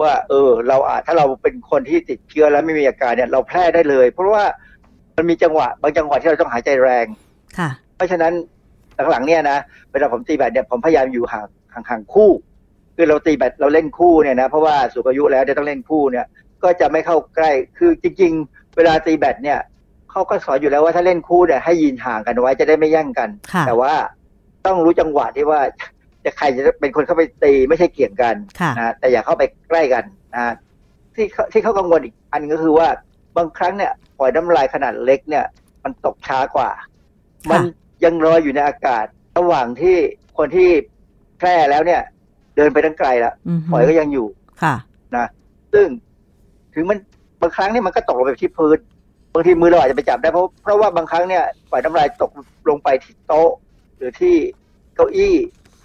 [0.00, 4.44] ว่า เออ เราอาจถ้าเราเป็นคนที่ติดเชื้อแล้วไม่มีอาการเนี่ย เราแพร่ได้เลย เพราะว่า
[5.18, 7.06] มันมีจังหวะ บางจังหวะที่เราต้องหายใจแรง
[7.58, 8.32] ค่ะ เพราะฉะนั้น
[9.10, 9.58] หลังๆเนี่ยนะ
[9.92, 12.30] เวลาผมตีแบดเนี่ยผมพยายามอยู่ห่างห่างห่างคู่
[12.96, 16.26] คือเราตีแบดเราเล่นคู่เนี่ยนะเพราะว่าสูงอายุแล้วจะต้องเล่นคู่เนี่ย
[16.62, 19.58] ก็จะไม่เข้าใกล้คือจริง ๆ เวลาตีแบดเนี่ย
[20.10, 23.92] เขาก็สอนอยู่แล้วว่าถ้าเล่นคู่เนี่ยให้ยืนห่างกันไว้จะได้ไม่แย่งกันค่ะแต่ว่า
[24.66, 25.60] ต้องรู้จังหวะที่ว่า
[26.24, 30.04] จะใครจะเป็นคนเข้าไปตีไม่ใช่เกี่ยงกันค่ะนะแต่อย่าเข้าไปใกล้กัน
[30.34, 30.54] นะ
[31.14, 32.88] ที่เขาที่เขากังวลอีกอันก็คือว่า
[33.38, 35.44] บางครั้งเนี่ยปล่อยน้ำลายขนาดเล็กเนี่ย
[35.84, 36.70] มันตกช้ากว่า
[37.50, 37.60] มัน
[38.04, 39.04] ยังลอยอยู่ในอากาศ
[39.38, 39.96] ระหว่างที่
[40.38, 40.68] คนที่
[41.38, 42.00] แพร่แล้วเนี่ย
[42.56, 44.26] เดินไปตั้งไกลแล้วอือฮึปล่อยก็ยังอยู่
[44.62, 44.74] ค่ะ
[45.16, 45.26] นะ
[45.72, 45.86] ซึ่ง
[46.74, 46.98] ถึงมัน
[47.40, 48.78] บางครั้งเนี่ยมันก็ตกลงไปที่พื้น
[49.34, 52.30] บางทีมือเราอาจจะไปจับได้เพราะเพราะว่าบางครั้งเนี่ยปล่อยน้ำลายตก
[52.68, 53.50] ลงไปที่โต๊ะ
[53.96, 54.36] หรือที่
[54.94, 55.34] เก้าอี้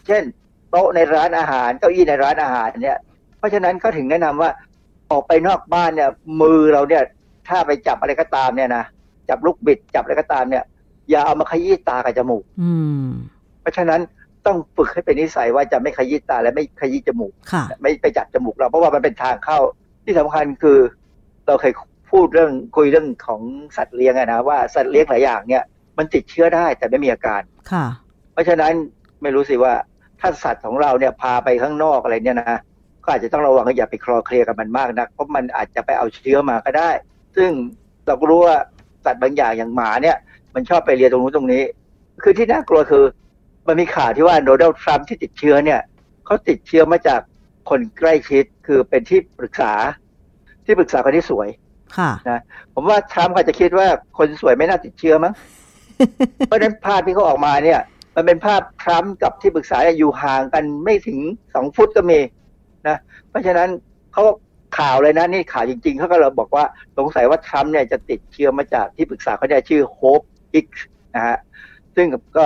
[0.08, 0.24] เช่น
[0.70, 2.98] โต๊ะในร้านอาหารเก้าอี้ในร้านอาหารเนี่ย
[3.38, 4.50] เพราะฉะนั้นก็ถึงแนะนำว่า
[5.12, 6.10] ออกไปนอกบ้านเนี่ย
[6.42, 7.04] มือเราเนี่ย
[7.48, 8.84] ถ้าไปจับอะไรก็ตามเนี่ยนะ
[9.30, 10.64] จับลูกบิดจับอะไรก็ตามเนี่ย
[11.10, 12.72] อย่าเอามาขยี้ตากับจมูก อื
[13.06, 13.08] ม
[13.62, 14.02] เพราะฉะนั้น
[14.46, 19.60] ต้องฝึกให้เป็นนิสัยว่าจะไม่ขยี้ตาและไม่ขยี้จมูกค่ะไม่ไปจับจมูกเราเพราะว่ามันเป็นทางเข้า
[20.06, 20.78] ที่สำคัญคือ
[21.48, 21.74] เราเคย
[22.12, 23.42] พูดเรื่องคุยเรื่องของ
[23.78, 25.64] สัตว์เลี้ยงอะนะว่าสัตว์เลี้ยงหลายอย่างเนี่ย
[25.98, 27.42] มันติดเชื้อได้แต่ไม่มีอาการ
[27.72, 27.86] ค่ะ
[28.34, 28.74] เพราะฉะนั้น
[29.22, 29.74] ไม่รู้สิว่า
[30.20, 32.60] ถ้าสัตว์ของเราเนี่ยพาไปข้างนอกอะไรเนี่ยนะ
[33.04, 36.90] ก็อาจจะต้องระวังอย่าไปคลอเคลียร์กับมันมากนะเพราะมันอาจจะไปเอาเชื้อมาก็ได้
[37.38, 37.52] ซึ่ง
[38.06, 38.58] เราก็รู้ว่า
[39.06, 40.18] สัตว์บางอย่างอย่างหมาเนี่ย
[40.54, 41.64] มันชอบไปเลียตรงนู้นตรงนี้
[42.24, 43.04] คือที่น่ากลัวคือ
[43.68, 45.80] มันมีข่าวที่ว่าโดนัลด์ทรัมป์ที่ติดเชื้อเนี่ย
[46.26, 47.22] เขาติดเชื้อมาจาก
[47.70, 49.74] คนใกล้ชิดคือเป็นที่ปรึกษา
[50.66, 51.50] ที่ปรึกษาคนที่สวย
[51.98, 52.42] ค่ะนะ
[52.74, 55.34] ผมว่าทรัมป์อาจจะคิดว่าคนสวยไม่น่าติดเชื้อมั้ง
[56.48, 57.80] เพราะฉะนั้นภาพที่เขาออกมาเนี่ย
[58.16, 61.18] มันเป็นภาพทรัมป์กับที่ปรึกษาเนี่ยอยู่ห่างกันไม่ถึง
[61.54, 62.20] สองฟุตก็มี
[62.88, 62.98] นะ
[63.30, 63.70] เพราะฉะนั้น
[64.14, 64.24] เขา
[64.78, 66.66] ข่าวเลยนะนี่ข่าวจริงๆเขาก็เลยบอกว่า
[66.98, 70.22] สงสัยว่าทรัมป์เนี่ยจะติดเชื้อมาจากที่ปรึกษาเขาเนี่ยชื่อโฮป
[70.54, 70.68] อิก
[71.16, 71.38] นะฮะ
[71.96, 72.08] ซึ่ง
[72.38, 72.46] ก็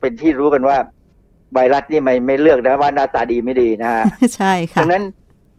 [0.00, 0.76] เป็นที่รู้กันว่า
[1.54, 4.04] ไวรัสนี่ไม่ไม่เลือกนะว่าหน้าตาดีไม่ดีนะฮะ
[4.36, 5.02] ใช่ค่ะดังนั้น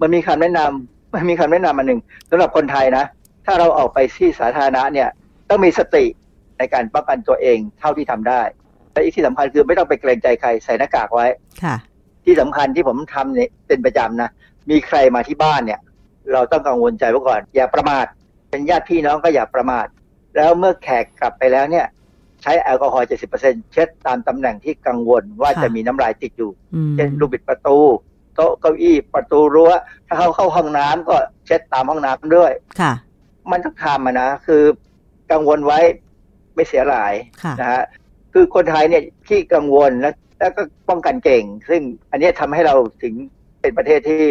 [0.01, 3.05] มันมีคำแนะนำมันมีคำแนะนำอันหนึ่งสำหรับคนไทยนะ
[3.45, 5.09] ถ้าเราออกไปที่สาธารณะเนี่ย
[5.49, 6.05] ต้องมีสติ
[6.57, 8.41] ในการป้องกันตัวเองเท่าที่ทำได้
[8.91, 11.27] และอีกที่สำคัญคือไม่ต้องไปเกรงใจใครใส่หน้ากากไว้
[11.63, 11.75] ค่ะ
[12.25, 14.29] ที่สำคัญที่ผมทำเนี่ยเป็นประจำนะ
[14.69, 15.79] มีใครมาที่บ้านเนี่ย
[16.33, 18.05] เราต้องกังวลใจไว้ก่อน อย่าประมาท
[18.49, 19.87] เป็นญาติพี่น้องก็อย่าประมาท
[20.35, 21.87] แล้วเมื่อแขกกลับไปแล้วเนี่ย
[22.41, 23.07] ใช้แอลกอฮอล์
[23.41, 27.77] 70%เช็ดตามตำแหน่งที่กังวลว่าค่ะจะมีน้ำลายติดอยู่อืมเช่นลูกบิดประตู
[28.35, 29.71] โต๊ะเก้าอี้ประตูรั้ว
[30.07, 31.15] ถ้าเขาเข้าห้องน้ำก็
[31.45, 32.93] เช็ดตามห้องน้ำด้วยค่ะ
[33.51, 34.63] มันต้องทำอะนะ คือ
[35.31, 35.79] กังวลไว้
[36.55, 37.13] ไม่เสียหลาย
[37.43, 37.83] ค่ะนะฮะ
[38.33, 43.13] คือคนไทยเนี่ยที่กังวลแล้วแล้วก็ป้องกันเก่ง ซึ่งอันเนี้ยทำให้เราถึง
[43.61, 44.23] เป็นประเทศที่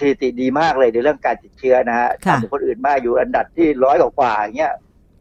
[0.00, 4.74] สถิติดีมากเลยในเรื่องการติดเชื้อนะฮะค่ะต่ำกว่าคนอื่นมากอยู่อันดับที่ร้อยกว่าๆอย่างเงี้ย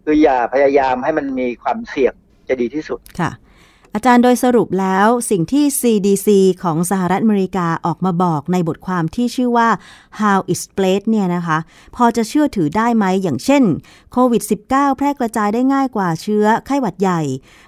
[0.05, 2.13] คืออย่าพยายามให้มันมีความเสี่ยง
[2.47, 3.31] จะดีที่สุดค่ะ
[3.95, 6.27] อาจารย์โดยสรุปแล้วสิ่งที่ CDC
[6.63, 9.69] ของสหรัฐอเมริกาออกมาบอกในบทความที่ชื่อว่า
[10.19, 11.57] How it spread เนี่ยนะคะ
[11.95, 13.63] พอจะเชื่อถือได้ไหมอย่างเช่น
[14.11, 17.21] โควิด -19 แพร่กระจายได้ง่ายกว่าเชื้อไข้หวัดใหญ่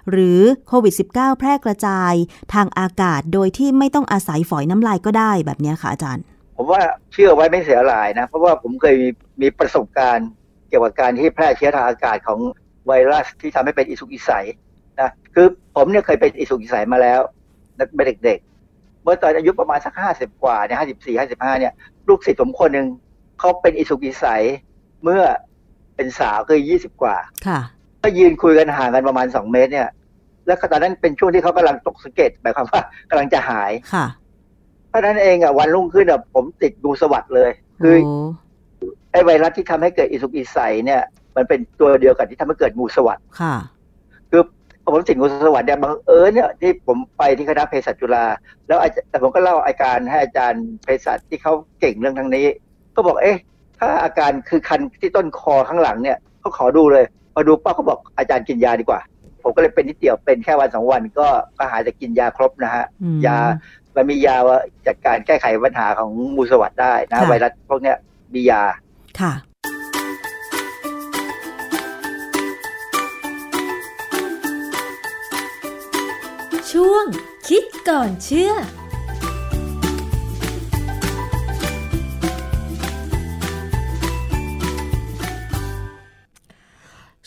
[0.10, 2.14] หรือโควิด -19 แพร่กระจาย
[2.54, 6.24] ทางอากาศโดยที่ไม่ต้องอาศัยฝอยน้ำลายก็ได้แบบเนี้ยค่ะอาจารย์
[6.62, 6.84] ผมว่า
[7.14, 9.10] เชื่อไว้ไม่เสียหลายนะ เพราะว่าผมเคยมี
[9.42, 10.30] มีประสบการณ์
[10.70, 12.40] เกี่ยวกับการที่แพร่เชื้อทางอากาศของ
[12.88, 14.46] ไวรัสที่ทำให้เป็นอิสุกอิสัย
[15.00, 17.20] นะคือผมเนี่ยเคยเป็นอิสุกอิสัยมาแล้ว
[17.78, 21.74] นักเป็นเด็กๆ เมื่อตอนอายุประมาณสักห้าสิบกว่าเนี่ยห้าสิบสี่ห้าสิบห้าเนี่ย
[22.08, 22.88] ลูกศิษย์ผมคนหนึ่ง
[23.40, 24.44] เขาเป็นอิสุกอิสัย
[25.04, 25.22] เมื่อ
[25.96, 27.16] เป็นสาวคือยี่สิบกว่า
[27.48, 27.60] ค่ะ
[28.04, 29.90] ก็ยืนคุยกันห่างกันประมาณสองเมตรเนี่ย
[30.46, 34.06] แล้วตอนนั้นเป็นช่วงที่เขากำลังตกสะเก็ดหมายความว่ากำลังจะหายค่ะ
[34.90, 38.14] เพราะฉะนั้นเองอะวันรุ่งขึ้นอะผมติดงูสวัสด์เลย คือโอ้
[39.12, 41.02] ไอ้ไวรัสที่ทำให้เกิดอิสุกอิสัยเนี่ย
[41.36, 43.56] มันเป็นตัวเดียวกับที่ทำให้เกิดงูสวัสด์ค่ะ
[44.32, 44.42] คือ
[44.86, 48.26] ผมติดงูสวัสด์เนี่ยบังเอิญเนี่ยที่ผมไปที่คณะเภสัชจุฬา
[48.68, 52.46] แล้วอาจแต่ผมก็เล่าอาการให้อาจารย์เภสัชที่เขาเก่งเรื่องทั้งนี้
[52.96, 53.38] ก็บอกเอ๊ะ
[53.80, 59.02] ถ้าอาการคือคันที่ต้นคอข้างหลังเนี่ยเขาขอดูเลยพอดูป้าเขาบอกอาจารย์กินยาดีกว่า
[59.44, 61.28] ผมก็เลยเป็นนิดเดียวเป็นแค่วันสองวันก็
[61.58, 63.38] ก็หายจากกินยาครบนะฮะอืมยา
[63.96, 67.98] มันมียาว่าจัดการแก้ไขปัญหาของมูสวัสด์ได้นะค่ะไวรัสพวกเนี้ย
[68.34, 68.64] มียา
[69.20, 69.34] ค่ะ
[76.72, 77.06] ช่วง
[77.48, 78.54] คิดก่อนเชื่อ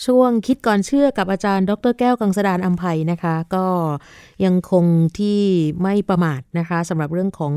[0.05, 3.65] ช่วงคิดก่อนเชื่อกับอาจารย์ ดรแก้วกังสดานอัมภัยนะคะ ก็
[4.45, 4.85] ยังคง
[5.19, 5.39] ที่
[5.81, 7.53] ไม่ประมาทนะคะสำหรับเรื่องของ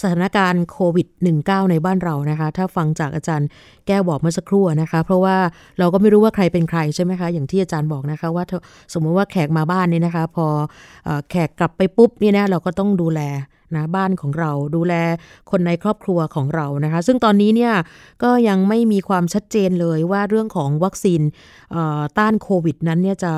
[0.00, 1.06] สถานการณ์โควิด
[1.38, 3.48] -19 ในบ้านเรานะคะ ถ้าฟังจากอาจารย์
[3.86, 5.36] แก้วบอกเมื่อสักครู่นะคะ เพราะว่า
[5.78, 8.44] เราก็ไม่รู้ว่าใครเป็นใครใช่ไหมคะ อย่างที่อาจารย์บอกนะคะ ว่า
[8.92, 10.46] สมมติว่าแขกมาบ้านเนี่ยนะคะ พอ
[11.30, 13.20] แขกกลับไปปุ๊บเนี่ยนะเราก็ต้องดูแล
[13.76, 14.94] นะบ้านของเราดูแล
[15.50, 17.74] คนในครอบครัวของเรานะคะ ซึ่งตอนนี้เนี่ย
[18.22, 21.20] ก็ยังไม่มีความชัดเจนเลยว่าเรื่องของวัคซีน
[22.18, 23.34] ต้านโควิดนั้นเนี่ยจะ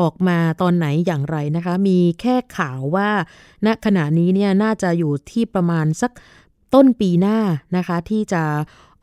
[0.00, 3.08] ออกมาตอนไหนอย่างไรนะคะ มีแค่ข่าวว่า
[3.66, 6.12] ณขณะนี้เนี่ยน่าจะอยู่ที่ประมาณสัก
[6.74, 7.38] ต้นปีหน้า
[7.76, 8.42] นะคะที่จะ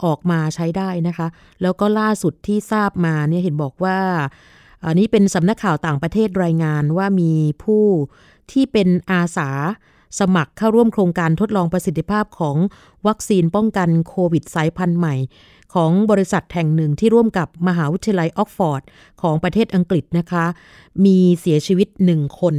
[0.04, 1.26] ออกมาใช้ได้นะคะ
[1.62, 3.98] แล้วก็ล่าสุดที่ทราบมาเนี่ยเห็นบอกว่า
[4.84, 7.32] อันนี้เป็นสำนักข่าวต่างประเทศรายงานว่ามี
[7.64, 7.84] ผู้
[8.52, 9.50] ที่เป็นอาสา
[10.18, 12.56] สมัครเข้าร่วมโครงการทดลองประสิทธิภาพของ
[13.06, 15.14] วัคซีนป้องกันโควิดสายพันธุ์ใหม่
[15.74, 18.82] ของบริษัทแห่งหนึ่งที่ร่วมกับมหาวิทยาลัยออกฟอร์ด
[19.22, 20.44] ของประเทศอังกฤษนะคะ
[21.04, 22.56] มีเสียชีวิตหนึ่งคน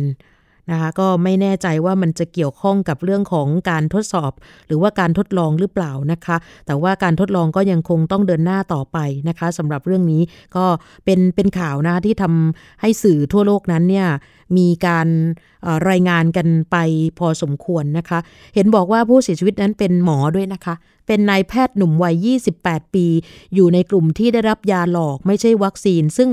[0.72, 4.32] นะคะก็ไม่แน่ใจว่ามันจะเกี่ยวข้องกับเรื่องของการทดสอบ
[4.68, 8.98] หรือว่าการทดลองหรือเปล่านะคะ แต่ว่าการทดลองก็ยังคงต้องเดินหน้าต่อไป
[9.30, 10.22] นะคะสำหรับเรื่องนี้
[10.56, 10.66] ก็
[11.06, 14.08] เป็นเป็นข่าวนะคะที่ทำให้สื่อทั่วโลกนั้นเนี่ย
[14.58, 15.08] มีการ
[15.90, 16.76] รายงานกันไป
[17.20, 18.20] พอสมควรนะคะ
[18.56, 20.76] เห็นบอกว่าผู้เสียชีวิตนั้นเป็นหมอด้วยนะคะ
[21.08, 22.28] เป็นนายแพทย์หนุ่มวัย
[22.60, 23.06] 28 ปี
[23.56, 26.30] อยู่ในกลุ่มที่ได้รับยาหลอกไม่ใช่วัคซีน ซึ่ง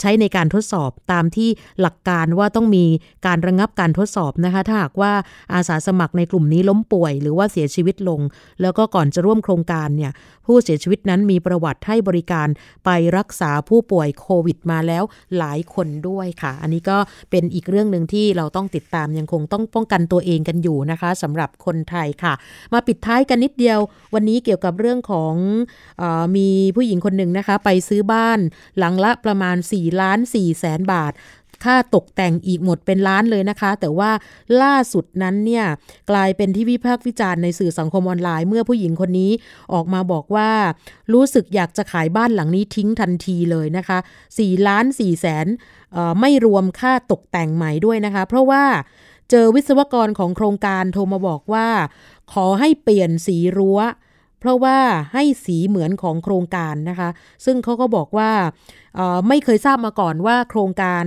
[0.00, 1.48] ใช้ในการทดสอบตามที่
[1.80, 2.84] หลักการว่าต้องมี
[3.26, 5.12] การระงับการทดสอบนะคะ ถ้าหากว่า
[5.54, 8.20] อาสาสมัครในกลุ่มนี้ล้มป่วย หรือว่าเสียชีวิตลง
[8.62, 10.12] แล้วก็ก่อนจะร่วมโครงการเนี่ย
[10.46, 12.48] ผู้เสียชีวิตนั้นมีประวัติให้บริการ
[12.84, 15.04] ไปรักษาผู้ป่วยโควิด มาแล้ว
[15.38, 16.98] หลายคนด้วยค่ะ อันนี้ก็
[17.30, 22.34] เป็น็นอีกเรื่องหนึ่งที่เราต้องติดตามยังคงต้องป้องกันตัวเองกันอยู่นะคะสำหรับคนไทยค่ะ
[22.72, 23.78] มาปิดท้ายกันนิดเดียว
[24.14, 25.34] วันนี้เกี่ยวกับเรื่องของ
[26.00, 28.38] ออมีผู้หญิงคนหนึ่งนะคะ ไปซื้อบ้าน
[28.78, 31.12] หลังละประมาณ4ล้าน4แสนบาท
[31.64, 34.10] ค่าตกแต่งอีกหมดเป็นล้านเลยนะคะ แต่ว่า
[34.62, 35.64] ล่าสุดนั้นเนี่ย
[36.10, 39.30] กลายเป็นที่วิพากษ์วิจารณ์ในสื่อสังคมออนไลน์ เมื่อผู้หญิงคนนี้
[39.72, 40.50] ออกมาบอกว่า
[41.12, 43.98] รู้สึกอยากจะขายบ้านหลังนี้ทิ้งทันทีเลยนะคะ
[44.32, 45.46] 4ล้าน4แสน
[46.20, 48.64] ไม่รวมค่าตกแต่งใหม่ด้วยนะคะ เพราะว่า
[49.30, 51.68] เจอวิศวกรของโครงการโทรมาบอกว่า
[52.32, 53.80] ขอให้เปลี่ยนสีรั้ว
[54.40, 54.78] เพราะว่า
[55.12, 57.08] ให้สีเหมือนของโครงการนะคะ
[57.44, 58.30] ซึ่งเขาก็บอกว่า
[59.28, 61.04] ไม่เคยทราบมาก่อนว่าโครงการ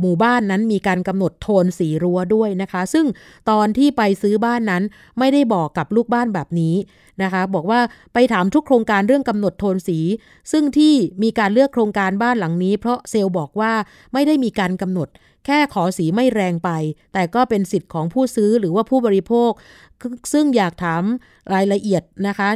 [0.00, 3.06] หมู่บ้านนั้นมีการกำหนดโทนสีรั้วด้วยนะคะ ซึ่ง
[3.50, 4.82] ตอนที่ไปซื้อบ้านนั้น
[5.18, 6.74] ไม่ได้บอกกับลูกบ้านแบบนี้
[7.22, 7.80] นะคะ บอกว่า
[8.14, 9.98] ไปถามทุกโครงการเรื่องกำหนดโทนสี
[10.52, 13.72] ซึ่งที่มีการเลือกโครงการบ้านหลังนี้ เพราะเซลล์บอกว่า
[14.12, 15.08] ไม่ได้มีการกำหนด
[15.46, 16.70] แค่ขอสีไม่แรงไป
[17.12, 19.50] แต่ก็เป็นสิทธิ์ของผู้ซื้อหรือว่าผู้บริโภค
[20.32, 21.02] ซึ่งอยากถาม
[21.54, 22.48] รายละเอียดนะคะ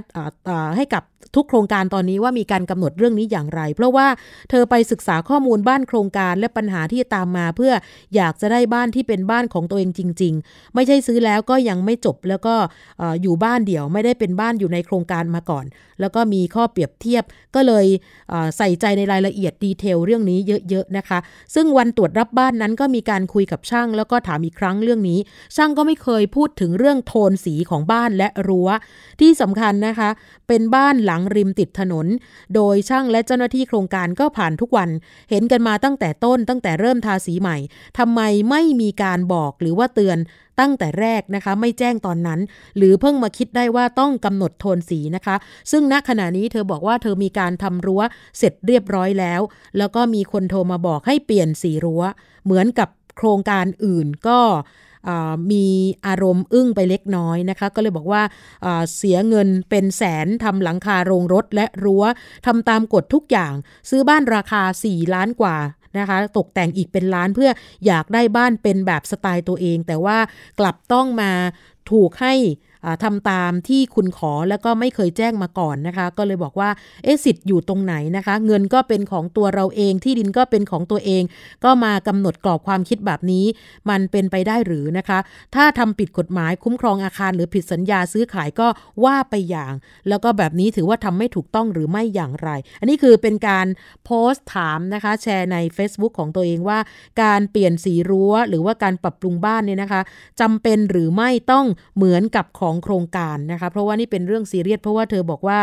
[0.77, 1.03] ให้กับ
[1.37, 4.07] ทุกโครงการตอนนี้ว่ามีการกำหนดเรื่องนี้อย่างไร เพราะว่า
[4.51, 7.73] เธอไปศึกษาข้อมูลบ้านโครงการและปัญหาที่ตามมา เพื่อ
[8.17, 12.55] อยากจะได้บ้านที่เป็นบ้านของตัวเองจริง ๆ ไม่ใช่ซื้อแล้วก็ยังไม่จบแล้วก็
[13.23, 15.65] อยู่บ้านเดี่ยวไม่ได้เป็นบ้านอยู่ในโครงการมาก่อน
[16.01, 17.25] แล้วก็มีข้อเปรียบเทียบ
[17.55, 17.87] ก็เลย
[18.57, 20.39] ใส่ใจในรายละเอียดดีเทลเรื่องนี้
[20.71, 21.19] เยอะๆนะคะ
[21.55, 25.19] ซึ่งวันตรวจรับบ้านนั้นก็มีการคุยกับช่าง แล้วก็ถามอีกครั้งเรื่องนี้
[25.57, 28.69] ช่างก็ไม่เคยพูดถึงเรื่องโทนสีของบ้านและรั้ว
[29.21, 30.11] ที่สำคัญนะคะ
[30.49, 32.07] เป็นบ้านหลังริมติดถนน
[32.55, 34.91] โดยช่างและเจ้าหน้าที่โครงการก็ผ่านทุกวัน
[35.31, 37.57] เห็นกันมาตั้งแต่ต้นตั้งแต่เริ่มทาสีใหม่
[37.99, 38.21] ทำไม
[38.51, 40.19] ไม่มีการบอกหรือว่าเตือน
[40.61, 42.41] ตั้งแต่แรกนะคะ ไม่แจ้งตอนนั้น
[42.77, 45.37] หรือเพิ่งมาคิดได้ว่าต้องกำหนดโทนสีนะคะ
[45.71, 48.03] ซึ่งณขณะนี้เธอบอกว่าเธอมีการทำรั้ว
[48.39, 49.41] เสร็จเรียบร้อยแล้ว
[49.79, 52.03] แล้วก็มีคนโทรมาบอกให้เปลี่ยนสีรั้ว
[52.45, 54.41] เหมือนกับโครงการอื่นก็
[55.53, 55.67] มี
[56.07, 58.23] อารมณ์อึ้งไปเล็กน้อยนะคะ ก็เลยบอกว่า
[58.97, 62.05] เสียเงินเป็นแสนทำหลังคาโรงรถและรั้ว
[62.47, 63.53] ทำตามกฎทุกอย่าง
[63.91, 65.57] ซื้อบ้านราคา 4 ล้านกว่า
[65.99, 67.51] นะคะตกแต่งอีกเป็นล้านเพื่อ
[67.87, 70.19] อยากได้บ้านเป็นแบบสไตล์ตัวเอง แต่ว่า
[70.61, 71.33] กลับต้องมา
[71.91, 72.35] ถูกให้
[73.05, 76.71] ทำตามที่คุณขอแล้วก็ไม่เคยแจ้งมาก่อนนะคะ ก็เลยบอกว่า
[77.05, 81.23] เอสิทธิ์อยู่ตรงไหนนะคะ เงินก็เป็นของตัวเราเองที่ดินก็เป็นของตัวเอง
[81.65, 83.45] ก็มากำหนดกรอบความคิดแบบนี้
[83.91, 85.19] มันเป็นไปได้หรือนะคะ
[85.55, 88.69] ถ้าทำผิดกฎหมายคุ้มครองอาคาร หรือผิดสัญญาซื้อขายก็
[89.05, 89.73] ว่าไปอย่าง
[90.09, 92.49] แล้วก็แบบนี้ถือว่าทำไม่ถูกต้องหรือไม่อย่างไร
[92.81, 93.67] อันนี้คือเป็นการ
[94.05, 96.79] โพสต์ถามนะคะ แชร์ใน Facebook ของตัวเองว่า
[97.23, 100.03] การเปลี่ยนสีรั้ว หรือว่าการปรับปรุงบ้านเนี่ยนะคะ
[100.41, 101.67] จำเป็นหรือไม่ต้อง
[101.97, 105.59] เหมือนกับขอของโครงการนะคะเพราะว่านี่เป็นเรื่องซีเรียสเพราะว่าเธอบอกว่า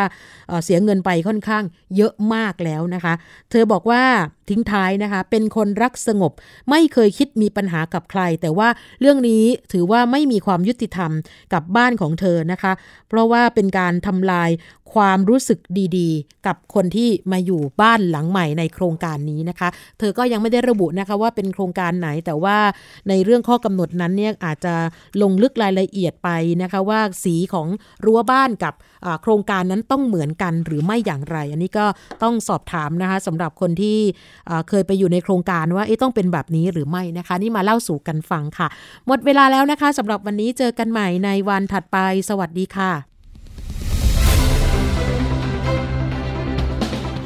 [0.47, 1.64] เเสียเงินไปค่อนข้าง
[1.95, 3.14] เยอะมากแล้วนะคะ
[3.51, 4.04] เธอบอกว่า
[4.49, 6.32] ทิ้งท้ายนะคะ เป็นคนรักสงบ
[6.70, 8.68] ไม่เคยคิดมีปัญหากับใคร แต่ว่า
[9.01, 9.43] เรื่องนี้
[9.74, 11.12] ถือว่าไม่มีความยุติธรรม
[11.54, 12.74] กับบ้านของเธอนะคะ
[13.10, 14.49] เพราะว่าเป็นการทำลาย
[14.96, 15.60] ความรู้สึก
[15.98, 19.70] ดีๆ กับคนที่มาอยู่บ้านหลังใหม่ในโครงการนี้นะคะ
[20.00, 22.58] เธอก็ยังไม่ได้ระบุนะคะว่าเป็นโครงการไหน แต่ว่า
[23.10, 24.76] ในเรื่องข้อกำหนดนั้นเนี่ยอาจจะ
[25.22, 26.30] ลงลึกรายละเอียดไป
[26.62, 27.68] นะคะว่าสีของ
[28.06, 28.74] รั้วบ้านกับ
[29.22, 31.86] โครงการนั้นต้องเหมือนกันหรือไม่อย่างไร อันนี้ก็
[32.24, 33.98] ต้องสอบถามนะคะสำหรับคนที่
[34.70, 38.68] เคยไปอยู่ในโครงการว่าต้องเป็นแบบนี้หรือไม่นะคะ นี่มาเล่าสู่กันฟังค่ะ
[39.08, 41.98] หมดเวลาแล้วนะคะสำหรับวันนี้เจอกันใหม่ในวันถัดไป
[42.30, 43.12] สวัสดีค่ะ